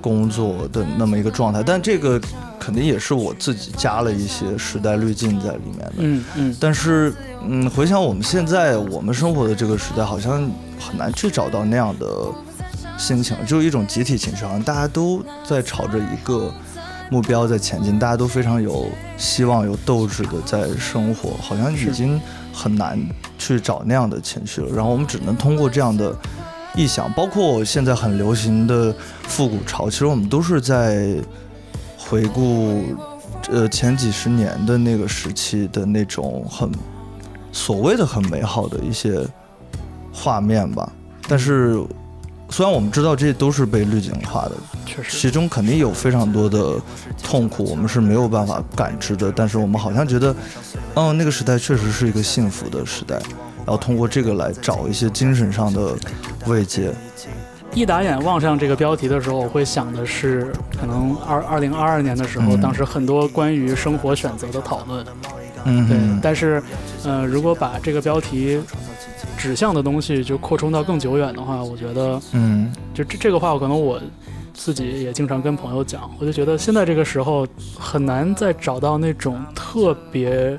[0.00, 2.20] 工作的那么一个状态，但这个
[2.58, 5.94] 肯定也是我自己加了一些时代滤镜在里面的。
[5.98, 7.12] 嗯嗯，但是，
[7.44, 12.06] 嗯，回想我们现在我们生活的这个时代，好像很难去找到那样的
[12.96, 16.52] 心情，就是一种集体情绪，好像大家都在朝着一个
[17.10, 18.86] 目标在前进，大家都非常有
[19.16, 22.20] 希望、有斗志的在生活，好像已经
[22.52, 22.98] 很难
[23.36, 24.68] 去找那样的情绪了。
[24.74, 26.14] 然后我们只能通过这样的。
[26.78, 31.16] 臆想，包括现在很流行的复古潮，其实我们都是在
[31.96, 32.84] 回顾，
[33.50, 36.70] 呃，前几十年的那个时期的那种很
[37.50, 39.20] 所谓的很美好的一些
[40.12, 40.92] 画面吧。
[41.26, 41.82] 但是，
[42.48, 44.52] 虽然我们知道这都是被滤镜化的，
[44.86, 46.80] 确实，其中肯定有非常多的
[47.24, 49.32] 痛苦，我们是没有办法感知的。
[49.32, 50.32] 但是我们好像觉得，
[50.94, 53.20] 嗯，那个时代确实是一个幸福的时代。
[53.68, 55.94] 然后通过这个来找一些精神上的
[56.46, 56.90] 慰藉。
[57.74, 60.50] 一打眼望向这个标题的时候，我会想的是，
[60.80, 65.04] 可能二二零二二年的时候，嗯当时很多关于生活选择的讨论。
[65.66, 66.62] 嗯对，但是，
[67.04, 68.58] 呃，如果把这个标题
[69.36, 74.00] 指向的东西就扩充到更久远的话，我觉得，嗯就这这个话，可能我
[74.54, 77.46] 自己也经常跟朋友讲，我就觉得现在这个时候
[77.78, 80.58] 很难再找到那种特别。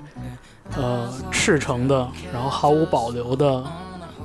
[0.77, 3.63] 呃，赤诚的，然后毫无保留的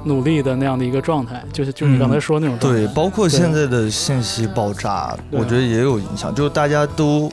[0.05, 2.81] 努力的那样的一个状态，就是就是你刚才说那种状态。
[2.81, 7.33] 对，包括现在的信息爆炸，我觉得也有影响，就是大家都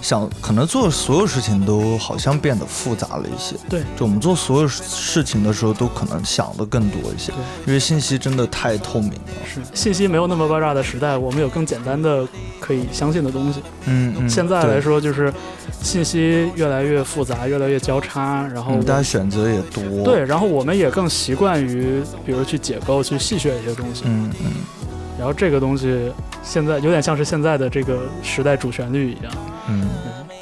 [0.00, 3.56] 想，可能做所有事情都好像变得复杂了一些。
[3.68, 7.32] 对，就我们做所有事情的时候，都可能想的更多一些，
[7.66, 9.18] 因为信息真的太透明了。
[9.44, 12.26] 是信息没有那么爆炸的时代，我们有更简单的
[12.60, 13.60] 可以相信的东西。
[13.86, 15.32] 嗯嗯，现在来，说，就是
[15.82, 20.04] 信息越来越复杂，越来越交叉，然后嗯，大家选择也多。
[20.04, 24.02] 对，，然后我们也更习惯于，比如去解构、去细学一些东西。
[24.04, 24.52] 嗯嗯
[25.18, 26.12] 然后这个东西
[26.42, 29.32] 现在有点像是现在的这个时代主旋律一样，
[29.68, 29.88] 嗯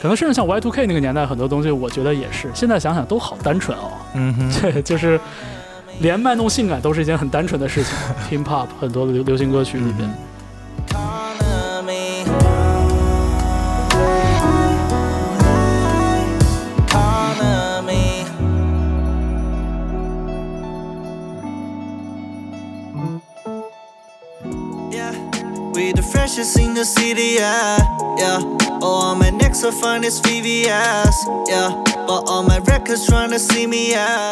[0.00, 2.50] 可能甚至像 Y2K 那个年代很多东西，我觉得也是。
[2.52, 5.18] 现在想想都好单纯哦，嗯哼， 对，就是
[6.00, 7.94] 连卖弄性感都是一件很单纯的事情。
[8.30, 10.08] Hip Hop 很多的流流行歌曲里边。
[26.24, 27.76] Freshest in the city, yeah,
[28.16, 28.40] yeah.
[28.80, 31.14] Oh, on my necks the finest VVS,
[31.48, 31.68] yeah.
[32.06, 34.30] But all my records trying to see me, yeah,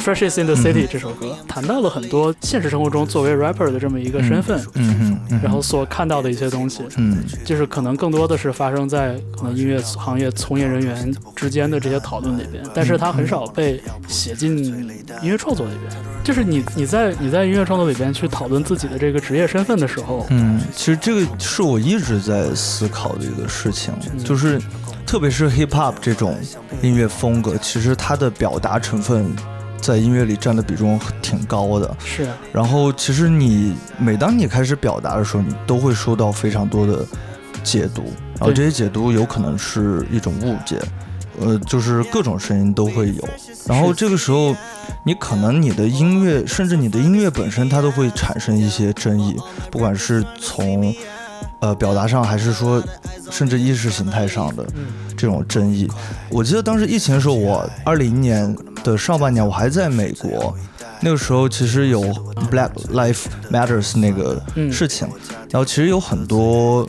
[0.00, 14.58] Freshes in the City 这首歌谈到了很多现实生活中作为 rapper 的这么一个身份，嗯然后所看到的一些东西，嗯就是可能更多的是发生在可能音乐行业从业人员之间的这些讨论里边，但是它很少被写进
[15.22, 15.92] 音乐创作里边。
[16.24, 23.92] 就是你你在你在音乐创作里边去讨论自己的这个职业身份的时候，嗯，其实这个是我一直在思考的一个事情，
[24.24, 24.60] 就是
[25.06, 26.38] 特别是 hip hop 这种
[26.82, 29.34] 音乐风格，其实它的表达成分
[29.80, 31.96] 在音乐里占的比重挺高的。
[32.04, 37.04] 是啊然后，其实你每当你开始表达的时候，你都会收到非常多的
[37.62, 38.04] 解读，
[38.38, 40.80] 然后这些解读有可能是一种误解，
[41.40, 43.28] 呃，就是各种声音都会有。
[43.66, 44.54] 然后这个时候，
[45.04, 49.36] 你可能你的音乐，甚至你的音乐本身，它都会产生一些争议，
[49.70, 50.94] 不管是从
[51.60, 52.82] 呃表达上，还是说
[53.30, 54.66] 甚至意识形态上的
[55.16, 55.88] 这种争议。
[56.30, 60.54] 我记得当时疫情的时候，我二零年的上半年我还在美国，
[61.00, 62.00] 那个时候其实有
[62.50, 64.72] Black Life Matters 那个嗯。
[64.72, 65.08] 事情，
[65.50, 66.86] 然后其实有很多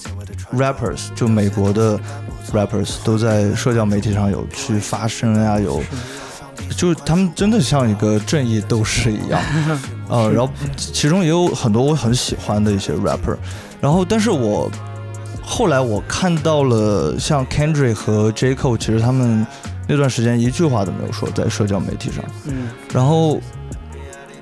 [0.55, 1.99] rappers 就美国的
[2.53, 5.81] rappers 都在社交媒体上有去发声啊、有。
[6.77, 9.41] 就是他们真的像一个正义斗士一样，
[10.07, 13.35] 呃，然后其中也有很多我很喜欢的一些 rapper，
[13.81, 14.71] 然后但是我
[15.43, 18.55] 后来我看到了像 Kendrick 和 J.
[18.55, 19.45] Cole，其实他们
[19.91, 22.69] 那段时间一句话都没有说在社交媒体上，嗯。
[22.93, 23.41] 然后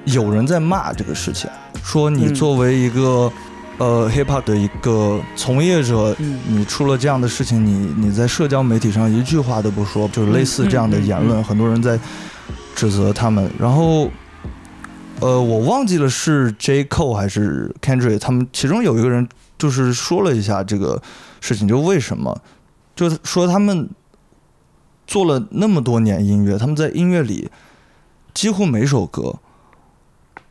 [0.05, 1.49] 有人在骂这个事情，
[1.83, 2.35] 说你嗯。
[2.35, 3.31] 作为一个、
[3.79, 6.39] 呃 hip hop 的一个从业者，嗯。
[6.47, 11.99] 你出了这样的事情，你你在社交媒体上一句话都不说，就是类似这样的言论，很多人在
[12.75, 13.49] 指责他们。
[13.57, 14.07] 然后，
[15.19, 16.83] 呃，我忘记了是 J.
[16.83, 19.27] Cole 还是 Kendrick，他们其中有一个人
[19.57, 21.01] 就是说了一下这个
[21.41, 22.39] 事情，就为什么，
[22.95, 23.89] 就是说他们
[25.09, 27.49] 做了那么多年音乐，他们在音乐里
[28.31, 29.39] 几乎每首歌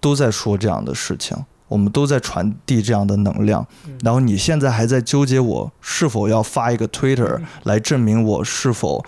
[0.01, 1.37] 都在说这样的事情，
[1.69, 3.65] 我们都在传递这样的能量。
[4.03, 9.05] 然后你现在还在纠结我是否要发一个 Twitter 来证明我是否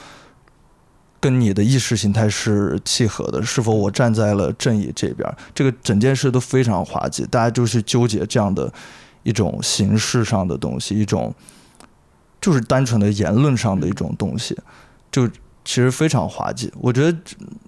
[1.19, 5.29] 跟你的意识形态是契合的，是否我站在了正义这边？
[5.53, 8.73] 这个整件事都非常滑稽，大家就是纠结这样的
[9.25, 11.35] 一种形式上的东西，一种
[12.41, 14.57] 就是单纯的言论上的一种东西，
[15.11, 15.29] 就
[15.65, 16.73] 其实非常滑稽。
[16.81, 17.19] 我觉得，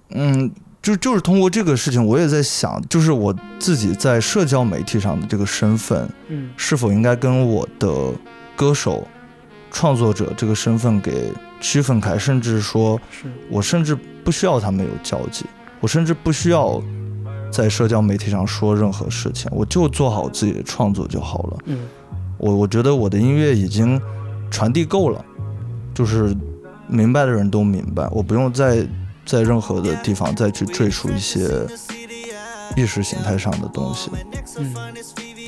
[0.09, 0.51] 嗯。
[0.83, 8.11] 就就是通过这个事情，我也在想，就是我自己在社交媒体上的这个身份，嗯是否应该跟我的
[8.53, 9.07] 歌手、
[9.71, 11.31] 创作者这个身份给
[11.61, 15.45] 区分开，甚至说是我甚至不需要他们有交集，
[15.79, 16.83] 我甚至不需要
[17.49, 21.57] 在社交媒体上说任何事情，我就做好自己的创作就好了。
[21.67, 21.79] 嗯
[22.37, 23.97] 我我觉得我的音乐已经
[24.51, 25.23] 传递够了，
[25.93, 26.35] 就是
[26.87, 28.85] 明白的人都明白，我不用再
[29.25, 31.65] 在任何的地方再去赘述一些
[32.75, 34.09] 意识形态上的东西。
[34.57, 34.73] 嗯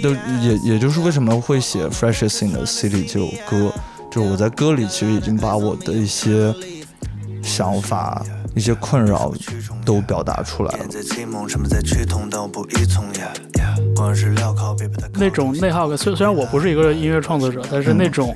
[0.03, 3.73] 就也也就是为什么会写《Freshest in the City》这首歌，
[4.11, 6.53] 就是我在歌里其实已经把我的一些
[7.41, 8.21] 想法、
[8.53, 9.33] 一些困扰
[9.85, 10.85] 都表达出来了。
[10.87, 13.31] 在启蒙，什么在趋同，但我不依从呀。
[13.95, 18.35] 光是镣铐，别被它那种内耗感，虽虽然我不是一个音乐创作者，但是那种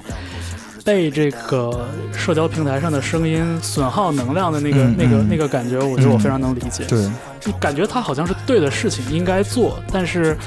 [0.84, 6.86] 被这个社交平台上的声音损耗能量的那个、嗯那个嗯那个感觉，我觉得我非常能理解。
[6.86, 7.10] 对，
[7.40, 10.38] 就感觉它好像是对的事情，应该做，但是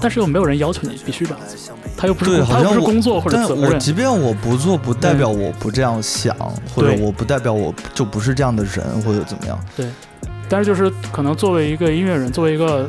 [0.00, 3.72] 但是又没有人要求你必须这样做，它又不是对，工它又不是好像我工作或者但责任。
[3.72, 6.36] 我即便我不做，不代表我不这样想，
[6.74, 9.58] 或者我不代表我就不是这样的人，或者怎么样。
[9.76, 9.86] 对
[10.48, 12.88] 但是就是可能作为一个音乐人，作为一个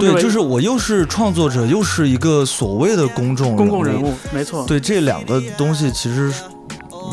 [0.00, 4.64] 称之对，就是我又是创作者，又是一个所谓的公众公共人物，没错。
[4.66, 6.32] 对这两个东西，其实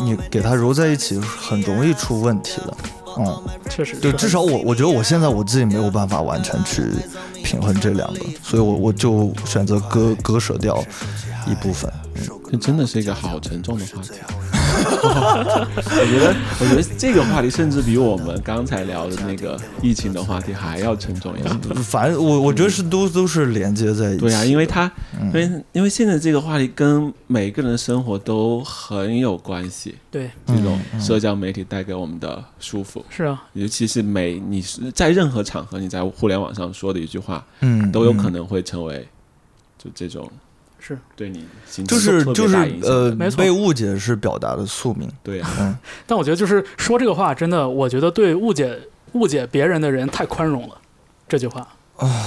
[0.02, 2.76] 你给它揉在一起，很容易出问题的。
[3.16, 6.82] 嗯，确实是就至少我我觉得我现在我自己没有办法完全去
[7.44, 10.82] 平衡这两个，所以我我就选择割割舍掉
[11.46, 11.88] 一部分。
[12.50, 14.10] 这真的是一个好沉重的话题。
[14.84, 21.76] 我觉得，我觉得这个话题甚至比我们刚才聊的那个疫情的话题还要沉重一点。
[21.82, 24.18] 反正我我觉得是都都是连接在一起。
[24.18, 29.94] 对呀、因为它，嗯因为因为现在这个话题跟每个人的生活都很有关系。
[30.10, 39.06] 对，这种嗯社交媒体带给我们的舒服，是啊，尤其是每你是在任何场合你在互联网上说的一句话，嗯都有可嗯能会成为
[39.76, 40.30] 就这种
[40.86, 40.98] 是。
[41.16, 45.08] 对你心就是就是呃没错被误解是表达的宿命。
[45.22, 45.76] 对呀、嗯，
[46.06, 48.78] 但我觉得就是说这个话，真的，我觉得对误解
[49.12, 50.76] 误解别人的人太宽容了。
[51.26, 51.66] 这句话，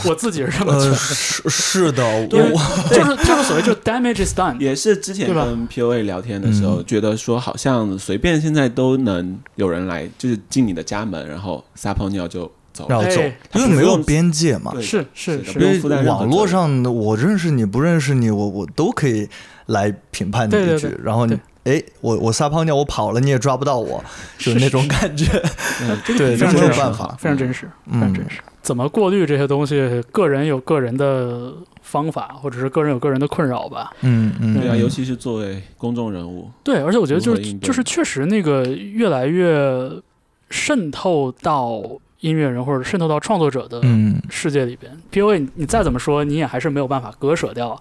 [0.06, 4.58] 我自己是这么觉呃，得，是是的， 我 就是就是所谓就是 damage is done。
[4.60, 13.04] 也是之前跟 POA 聊天的时候，嗯觉得说好像随便现在都能有人来，就是进你的家门，然后撒泡尿就走了。
[13.04, 14.74] 要走哎，因为没有边界嘛。
[14.80, 19.28] 是是是网络上我认识你不认识你，我我都可以
[19.66, 24.04] 来评判你一句对对对，然后你哎，我我撒泡尿我跑了，你也抓不到我，
[24.38, 25.26] 就是那种感觉。
[26.06, 27.16] 对，这没有办法。
[27.20, 28.40] 非常真实，非常嗯真实。
[28.62, 33.92] 怎么过滤这些东西，个人有个人的方法，或者是个人有个人的困扰吧。
[34.02, 39.90] 嗯嗯，对尤其是作为公众人物，对，而且我觉得就是就是确实那个越来越
[40.50, 41.82] 渗透到
[42.22, 44.92] 音乐人或者渗透到创作者的嗯世界里边。
[45.12, 47.80] POA 你你再怎么说，你也还是没有办法割舍掉，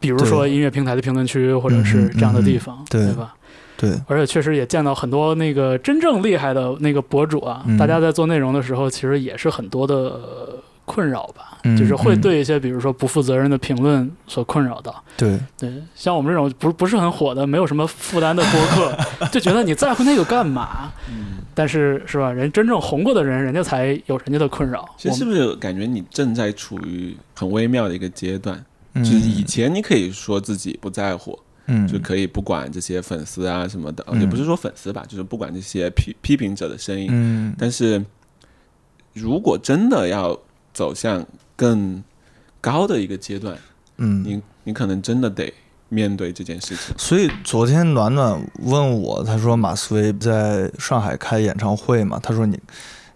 [0.00, 3.34] 比如说音乐平台的评论区或者是这样的地方，对吧？
[3.78, 15.04] 对，而且确实也见到很多那个真正厉害的那个博主啊，嗯大家在做内容的时候，其实也是很多的呃困扰吧，嗯就是会嗯对一些比如说不负责任的评论所困扰到。
[15.18, 18.96] 对，对，像我们这种不不是很火的、没有什么负担的播客，
[19.30, 20.90] 就觉得你在乎那个干嘛？
[21.10, 22.32] 嗯，但是是吧？
[22.32, 24.88] 人真正红过的人，人家才有人家的困扰。
[24.96, 28.64] 其实是不是感觉你正在处于很微妙的一个阶段？
[28.94, 37.08] 嗯就是以前你可以说自己不在乎，嗯就可以不管这些粉丝啊什么的，嗯也不是说粉丝吧，就是不管这些批批评者的声音。
[37.10, 38.02] 嗯但是
[39.12, 40.38] 如果真的要
[40.76, 42.04] 走向更
[42.60, 43.56] 高的一个阶段，
[43.96, 45.50] 嗯，你你可能真的得
[45.88, 46.94] 面对这件事情。
[46.98, 52.60] 所以昨天暖暖问我，他说马思唯在上海开演唱会嘛，他说你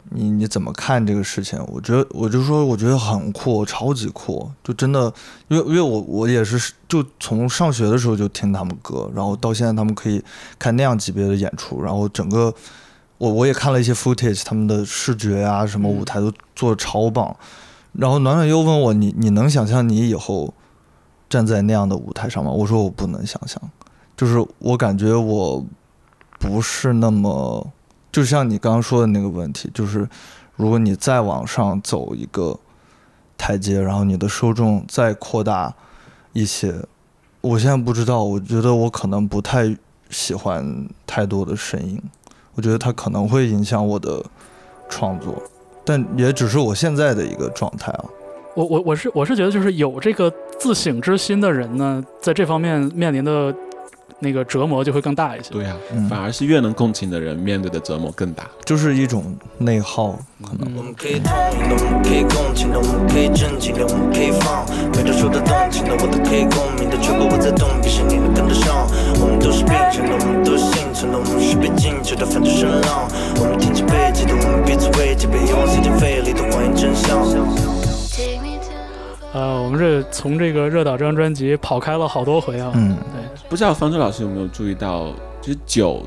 [0.08, 1.62] 你你怎么看这个事情？
[1.68, 5.12] 我觉得我就说，我觉得很酷，超级酷，就真的，
[5.48, 10.24] 因为因为我我也是就从上学的时候就听他们歌，然后到现在他们可以
[10.58, 12.54] 看那样级别的演出，然后整个
[13.21, 17.37] 我我也看了一些 footage，他们的视觉啊什么舞台都做的超棒。
[17.93, 20.55] 然后暖暖又问我，你你能想象你以后
[21.29, 22.51] 站在那样的舞台上吗？
[22.51, 23.61] 我说我不能想象，
[24.16, 25.62] 就是我感觉我
[26.39, 27.71] 不是那么。
[28.11, 30.09] 就像你刚刚说的那个问题，就是
[30.57, 32.59] 如果你再往上走一个
[33.37, 35.75] 台阶，然后你的受众再扩大
[36.33, 36.75] 一些，
[37.43, 39.77] 我现在不知道，我觉得我可能不太
[40.09, 42.03] 喜欢太多的声音，
[42.55, 44.22] 我觉得它可能会影响我的
[44.88, 45.42] 创作，
[45.84, 48.05] 但也只是我现在的一个状态啊。
[48.55, 53.55] 我我我是我是觉得，就是有这个自省之心的人呢，在这方面面临的。
[54.22, 55.48] 那个折磨就会更大一些。
[55.48, 58.46] 对呀、嗯反而是越能共情的人面对的折磨更大。
[58.66, 60.12] 就是一种内耗，
[60.44, 60.76] 可能。
[60.76, 64.68] 我们可以同意的，我们可以共情的，我们可以震惊的，我们可以放。
[64.92, 68.84] 没人说的动情的，我都可以共鸣的，却不会在动，必须你能跟得上。
[69.16, 70.70] 我们都是并存的，我们都是
[80.11, 82.70] 从这个热岛这张专辑跑开了好多回啊。
[82.74, 85.08] 嗯，对，不知道方舟老师有没有注意到，
[85.40, 86.04] 就是酒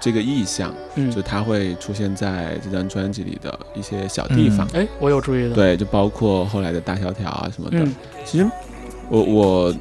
[0.00, 4.68] 这个意象，嗯就它会出现在这张专辑里的一些小地方。
[4.74, 7.78] 哎，我有注意的。，对，就包括后来的大萧条啊什么的。
[7.78, 7.94] 嗯
[8.24, 8.46] 其实
[9.08, 9.74] 我我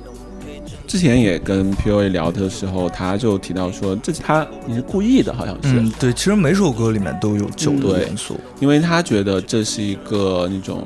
[0.85, 8.39] 之前也跟 POA 聊的时候，他就提到说，这他你是故意的，好像是，嗯，对，其实每首歌里面都有酒的元素。
[8.59, 10.85] 因为他觉得这是一个那种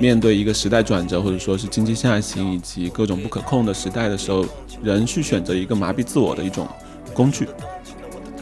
[0.00, 4.44] 面对一个时代转折，或者说是经济下行以及各种不可控的时代的时候，
[4.82, 6.66] 人去选择一个麻痹自我的一种
[7.12, 7.46] 工具。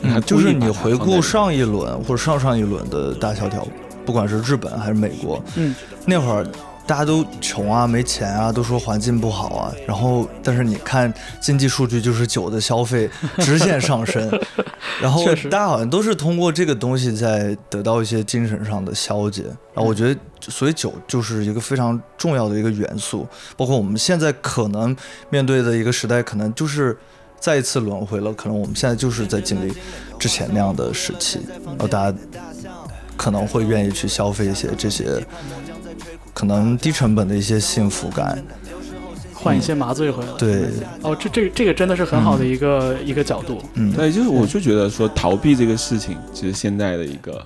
[0.02, 3.66] 嗯，就是你回顾上一轮或者上上一轮的大萧条，
[4.06, 5.74] 不管是日本还是美国，嗯，
[6.06, 6.46] 那会儿
[6.86, 9.74] 大家都穷啊，没钱啊，都说环境不好啊。
[9.84, 14.30] 然后，但是你看经济数据，就是酒的消费直线上升，
[15.02, 19.42] 然后大家好像都是通过这个东西在得到一些精神上的消解。
[19.74, 23.26] 然后我觉得，所以酒就是一个非常重要的一个元素，
[23.56, 24.96] 包括我们现在可能
[25.30, 26.96] 面对的一个时代，可能就是。
[27.40, 29.72] 再一次轮回了，可能我们现在就是在经历
[30.18, 32.18] 之前那样的时期，然后大家
[33.16, 35.24] 可能会愿意去消费一些这些
[36.34, 38.42] 可能低成本的一些幸福感。
[39.32, 40.32] 换一些麻醉回来。
[40.36, 40.64] 对，
[41.00, 43.62] 哦，这这这个真的是很好的一个、一个角度。
[43.74, 47.40] 嗯，对，就是我就觉得说逃避这个事情，其实现在的一个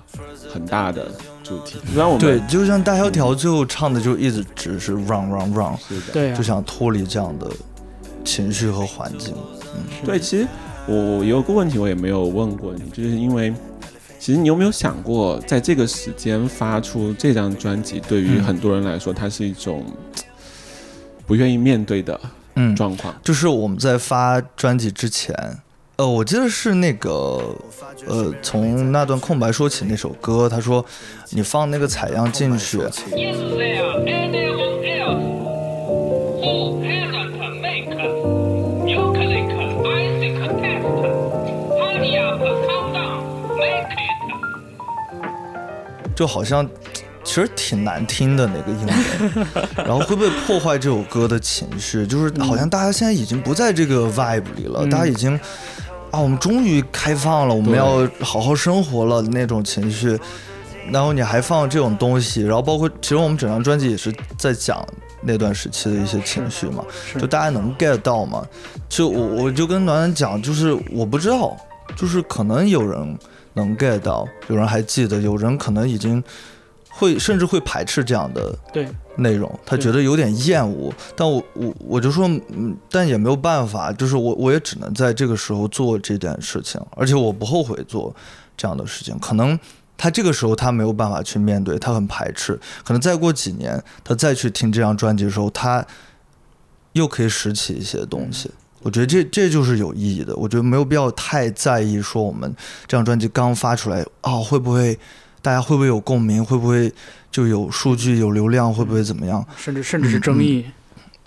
[0.51, 1.07] 很大的
[1.43, 1.77] 主题。
[2.19, 7.47] 对，就像大萧条最后唱的就一直只是 run run run，是的，对啊就，想脱离这样的
[8.23, 9.35] 情绪和环境。
[10.05, 10.47] 对，其实
[10.87, 13.53] 我我有个问题我也没有问过你，就是因为
[14.19, 19.85] 其实你有没有想过，在这个时间发出这张专辑，对于嗯很多人来说，它是一种
[21.27, 22.19] 不愿意面对的
[22.55, 23.13] 嗯，状况。
[23.23, 25.35] 就是我们在发专辑之前，
[25.95, 27.09] 呃，我记得是那个，
[28.07, 30.83] 呃，从那段空白说起那首歌，他说
[31.29, 32.79] 你放那个采样进去.
[46.15, 46.65] 就好像
[47.23, 49.47] 其实挺难听的那个英文，
[49.85, 52.05] 然后会不会破坏这首歌的情绪？
[52.05, 54.89] 就是好像大家现在已经不在这个 vibe 里了，嗯。
[54.89, 55.37] 大家已经
[56.13, 60.17] 啊，我们终于开放了，我们要好好生活了那种情绪。
[60.91, 64.85] 然后你还放这种东西，然后包括其实我们整张专辑也是在讲
[65.21, 66.83] 那段时期的一些情绪嘛，
[67.17, 68.45] 就大家能 get 到吗？
[68.87, 71.57] 就我我就跟暖暖讲，就是我不知道，
[71.95, 73.17] 就是可能有人
[73.53, 76.23] 能 get 到，有人还记得，有人可能已经
[76.95, 78.87] 会甚至会排斥这样的对，
[79.17, 80.93] 内容，他觉得有点厌恶。
[81.15, 88.15] 但我我我就说，嗯，但也没有办法，就是我我也只能在这个时候做这件事情，而且我不后悔做
[88.55, 89.17] 这样的事情。
[89.17, 89.59] 可能
[89.97, 92.59] 他这个时候他没有办法去面对，他很排斥。
[92.83, 95.85] 可能再过几年，他再去听这张专辑的时候，他
[96.91, 98.51] 又可以拾起一些东西。
[98.83, 100.35] 我觉得这这就是有意义的。
[100.35, 102.53] 我觉得没有必要太在意说我们
[102.85, 104.99] 这张专辑刚发出来啊、会不会
[105.43, 106.91] 大家会不会有共鸣，会不会
[107.29, 109.45] 就有数据有流量，会不会怎么样？
[109.55, 110.65] 甚至甚至是争议。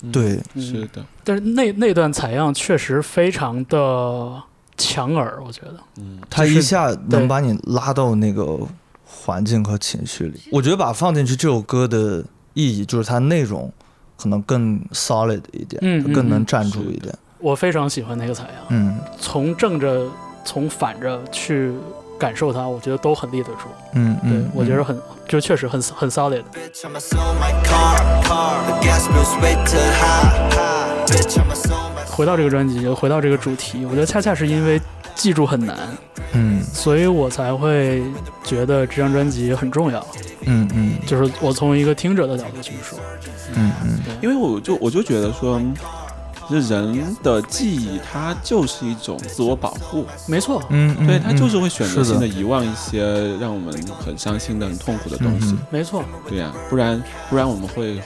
[0.03, 0.63] 嗯对，嗯。
[0.63, 4.43] 是的，但是那那段采样确实非常的
[4.77, 5.77] 强耳，我觉得。
[5.99, 8.59] 嗯，它一下能把你拉到那个
[9.05, 10.39] 环境和情绪里。
[10.53, 12.23] 我觉得把放进去这首歌的
[12.53, 13.73] 意义，就是它内容
[14.19, 17.13] 可能更 solid 一点，更能站住一点。
[17.39, 18.99] 我非常喜欢那个采样，嗯。
[19.19, 20.07] 从正着
[20.45, 21.73] 从反着去
[22.19, 23.69] 感受它，我觉得都很立得住。
[23.95, 26.43] 嗯对嗯，我觉得很，就确实很很 solid。
[32.09, 34.81] 回到这个专辑，回到这个主题，我觉得恰恰是因为
[35.15, 35.77] 记住很难，
[36.33, 36.63] 嗯。
[36.63, 38.03] 所以我才会
[38.43, 40.07] 觉得这张专辑很重要。
[40.47, 40.99] 嗯嗯。
[41.07, 42.99] 就是我从一个听者的角度去说，
[43.55, 43.99] 嗯嗯。
[44.23, 45.61] 因为我就我就觉得说，
[46.49, 53.03] 这人的记忆它就是一种自我保护，没错，嗯，对，它就是会选择性的的，遗忘一些
[53.39, 53.73] 让我们
[54.05, 55.47] 很伤心的、很痛苦的东西。
[55.53, 58.01] 嗯没错，对呀、不然不然我们会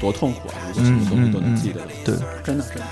[0.00, 0.54] 多痛苦啊！
[0.74, 2.14] 如果什么东西都能记得，对，
[2.44, 2.84] 真的真的。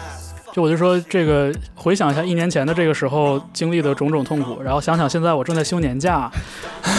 [0.56, 6.30] 就我就说这个，回想一下一年前的这个时候经历的种种痛苦，然后想想现在我正在休年假，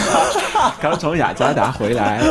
[0.80, 2.22] 刚从雅加达回来，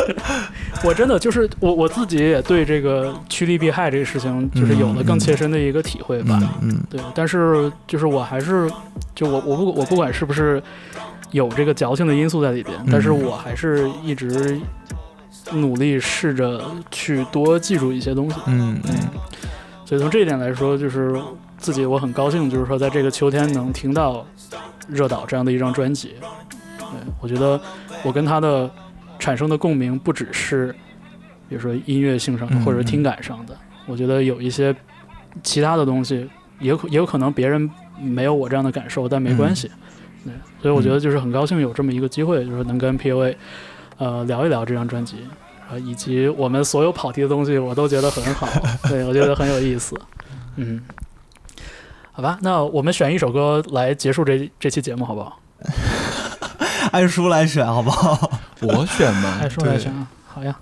[0.82, 6.40] 我真的就是我我自己也对这个趋利避害这个事情，就是有了更切身的一个体会吧。
[6.62, 8.66] 嗯嗯对，但是就是我还是
[9.14, 10.62] 就我我不我不管是不是
[11.32, 14.58] 有这个矫情的因素在里边，但是我还是一直
[15.52, 16.58] 努力试着
[16.90, 18.36] 去多记住一些东西。
[18.46, 18.94] 嗯嗯
[19.88, 21.18] 所以从这一点来说，就是
[21.56, 24.16] 自己我很高兴，就是说在这个秋天能听到
[24.86, 26.16] 《热岛》这样的一张专辑。
[26.78, 26.86] 对
[27.22, 27.58] 我觉得
[28.04, 28.70] 我跟他的
[29.18, 30.74] 产生的共鸣不只是，
[31.48, 33.56] 比如说音乐性上的嗯或者听感上的，
[33.86, 34.76] 我觉得有一些
[35.42, 36.28] 其他的东西，
[36.60, 39.70] 也可也有可能别人没有我这样的感受，但没关系。
[40.22, 43.34] 对，所以我觉得就是很高兴有这么一个机会，就是能跟 POA
[43.96, 45.16] 呃聊一聊这张专辑。
[45.68, 48.48] 啊，以及我们所有跑题的东西，我都觉得很好，
[48.88, 49.94] 对我觉得很有意思。
[50.56, 50.82] 嗯，
[52.12, 55.40] 好吧，那我们选一首歌来结束这这期节目，好不好？
[56.92, 58.30] 按书来选好不好？
[58.62, 60.58] 我选吗按书来选啊，好呀，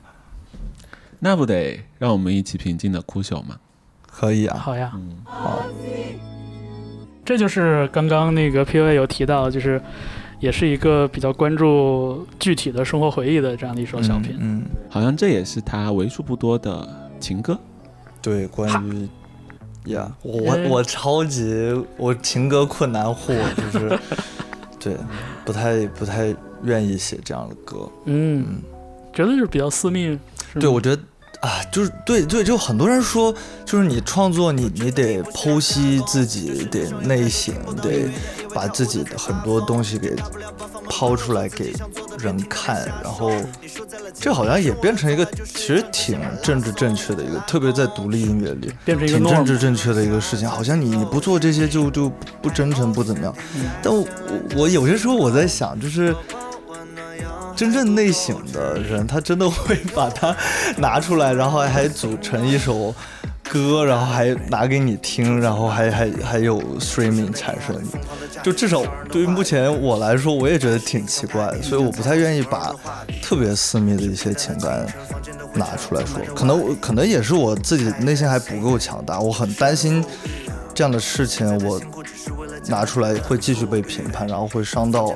[1.20, 3.56] 那不得让我们一起平静的哭朽吗？
[4.06, 5.62] 可以啊，好呀，嗯，好
[7.24, 9.80] 这就是刚刚那个 P V 有提到，就是
[10.38, 14.36] 也是一个比较关注具体的生活回忆的这样的一首小品。
[14.38, 14.64] 嗯，嗯。
[14.90, 16.86] 好像这也是他为数不多的
[17.18, 17.58] 情歌。
[18.20, 19.08] 对，关于
[19.92, 20.66] 呀，我哎。
[20.68, 23.32] 我超级我情歌困难户，
[23.72, 23.98] 就是
[24.80, 24.96] 对，
[25.44, 27.88] 不太不太愿意写这样的歌。
[28.04, 28.60] 嗯，
[29.12, 30.18] 觉得就是比较私密，
[30.58, 31.02] 对，我觉得
[31.40, 33.32] 啊，就是对对，就很多人说，
[33.64, 38.08] 就是你创作你你得剖析自己，得内省，得
[38.56, 40.16] 把自己的很多东西给
[40.88, 41.74] 抛出来给
[42.18, 43.30] 人看，然后
[44.14, 48.72] 这好像也变成一个其实挺政治正确的一个，特别在独立音乐里。
[48.82, 52.10] 变成一个挺政治正确的一个事情，好像你你不做这些就就
[52.40, 53.34] 不真诚不怎么样。
[53.56, 56.16] 嗯但我我我有些时候我在想，就是
[57.54, 60.34] 真正内省的人，他真的会把它
[60.78, 62.94] 拿出来，然后还组成一首
[63.51, 67.81] 歌，然后还拿给你听，然后还还还有 streaming 产生。
[68.43, 72.74] 就至少对于目前我来说，我也觉得挺奇怪的，所以我不太愿意把
[73.23, 74.86] 特别私密的一些情感
[75.55, 76.20] 拿出来说。
[76.35, 80.05] 可能可能也是我自己内心还不够强大，我很担心
[80.74, 81.81] 这样的事情我
[82.66, 85.14] 拿出来会继续被评判，然后会伤到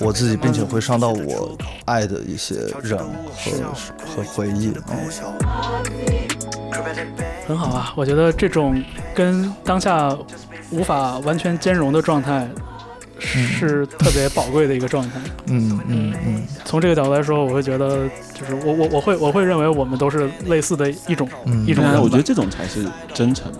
[0.00, 3.52] 我自己，并且会伤到我爱的一些人和
[4.16, 4.72] 和回忆。
[4.88, 6.23] 嗯
[7.46, 8.82] 很好啊，我觉得这种
[9.14, 10.16] 跟当下
[10.70, 12.48] 无法完全兼容的状态，
[13.24, 15.20] 是特别宝贵的一个状态。
[15.46, 16.42] 嗯嗯嗯。
[16.64, 21.66] 从这个角度来说，我会觉得，就是我我我会我会认为我们都是类似的一种嗯。
[21.66, 23.50] 一种人我觉得这种才是真诚。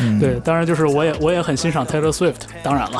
[0.00, 2.98] 嗯，对，当然就是我也我也很欣赏 Taylor Swift，当然了，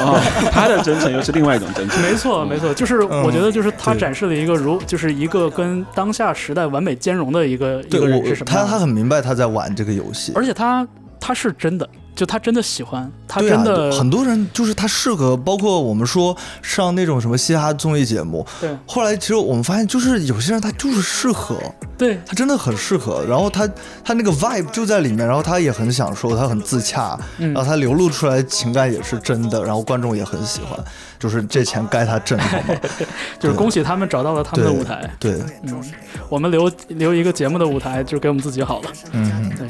[0.00, 2.00] 哦，他的真诚又是另外一种真诚。
[2.02, 10.32] 没错没错，就是我觉得就是他展示了一个如就是一个跟当下时代完美兼容的一个一个人是什么他他很明白他在玩这个游戏。
[10.34, 10.86] 而且他
[11.20, 11.88] 他是真的，
[12.18, 18.76] 就他真的喜欢，他真的、很多人就是他适合，包括我们说上那种什么嘻哈综艺节目，对。
[18.88, 21.56] 后来其实我们发现，就是有些人他就是适合，
[21.96, 22.18] 对。
[22.26, 23.68] 他真的很适合，然后他
[24.02, 27.52] 他那个 vibe 就在里面，然后他也很享受，他很自洽，嗯。
[27.52, 30.76] 然后他流露出来情感也是真的，然后观众也很喜欢，
[31.20, 32.74] 就是这钱该他挣好吗？
[33.38, 35.08] 就是恭喜他们找到了他们的舞台。
[35.20, 35.80] 对，嗯，
[36.28, 38.90] 我们留留一个节目的舞台，就给我们自己好了。
[39.12, 39.68] 嗯，对，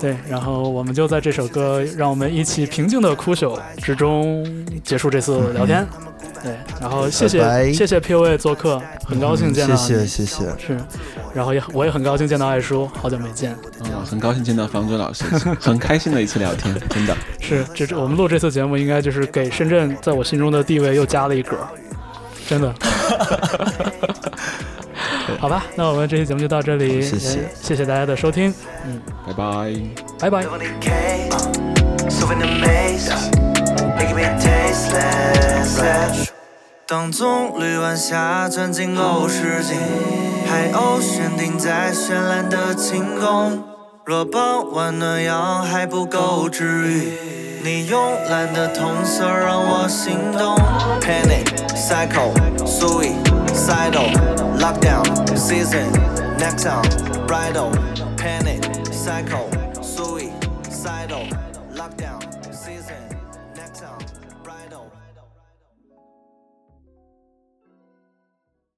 [0.00, 4.46] 对，然后我们就在这首歌《让我们一起平静的哭朽》之中
[4.84, 5.86] 结束这次聊天。
[6.40, 9.80] 对，然后谢谢拜拜谢谢 POA 做客，很高兴见到你。
[9.80, 10.78] 谢谢谢谢，是，
[11.34, 13.56] 然后也我也很高兴见到爱叔，好久没见。
[13.80, 15.24] 嗯，很高兴见到方舟老师，
[15.58, 17.16] 很开心的一次聊天，真的。
[17.40, 21.56] 是，这这我们录这次节目，应该就是给深圳在我心中的地位又加了一格，
[22.46, 22.72] 真的。
[25.38, 28.52] 好吧，那我们这期节目就到这里，谢谢也谢谢大家的收听，
[28.84, 29.72] 嗯，拜拜。
[30.18, 30.44] 拜拜。
[36.86, 39.74] 当棕榈湾下钻进欧世纪，
[40.48, 43.62] 海鸥悬停在绚烂的晴空。
[44.04, 47.12] 若傍晚暖阳还不够治愈，
[47.62, 50.56] 你慵懒的瞳色让我心动。
[51.00, 51.44] Panic,
[51.76, 52.32] psycho,
[52.66, 54.10] suicidal,
[54.58, 55.92] lockdown, season,
[56.38, 57.70] next time, bridal.
[58.16, 59.47] Panic, suicidal.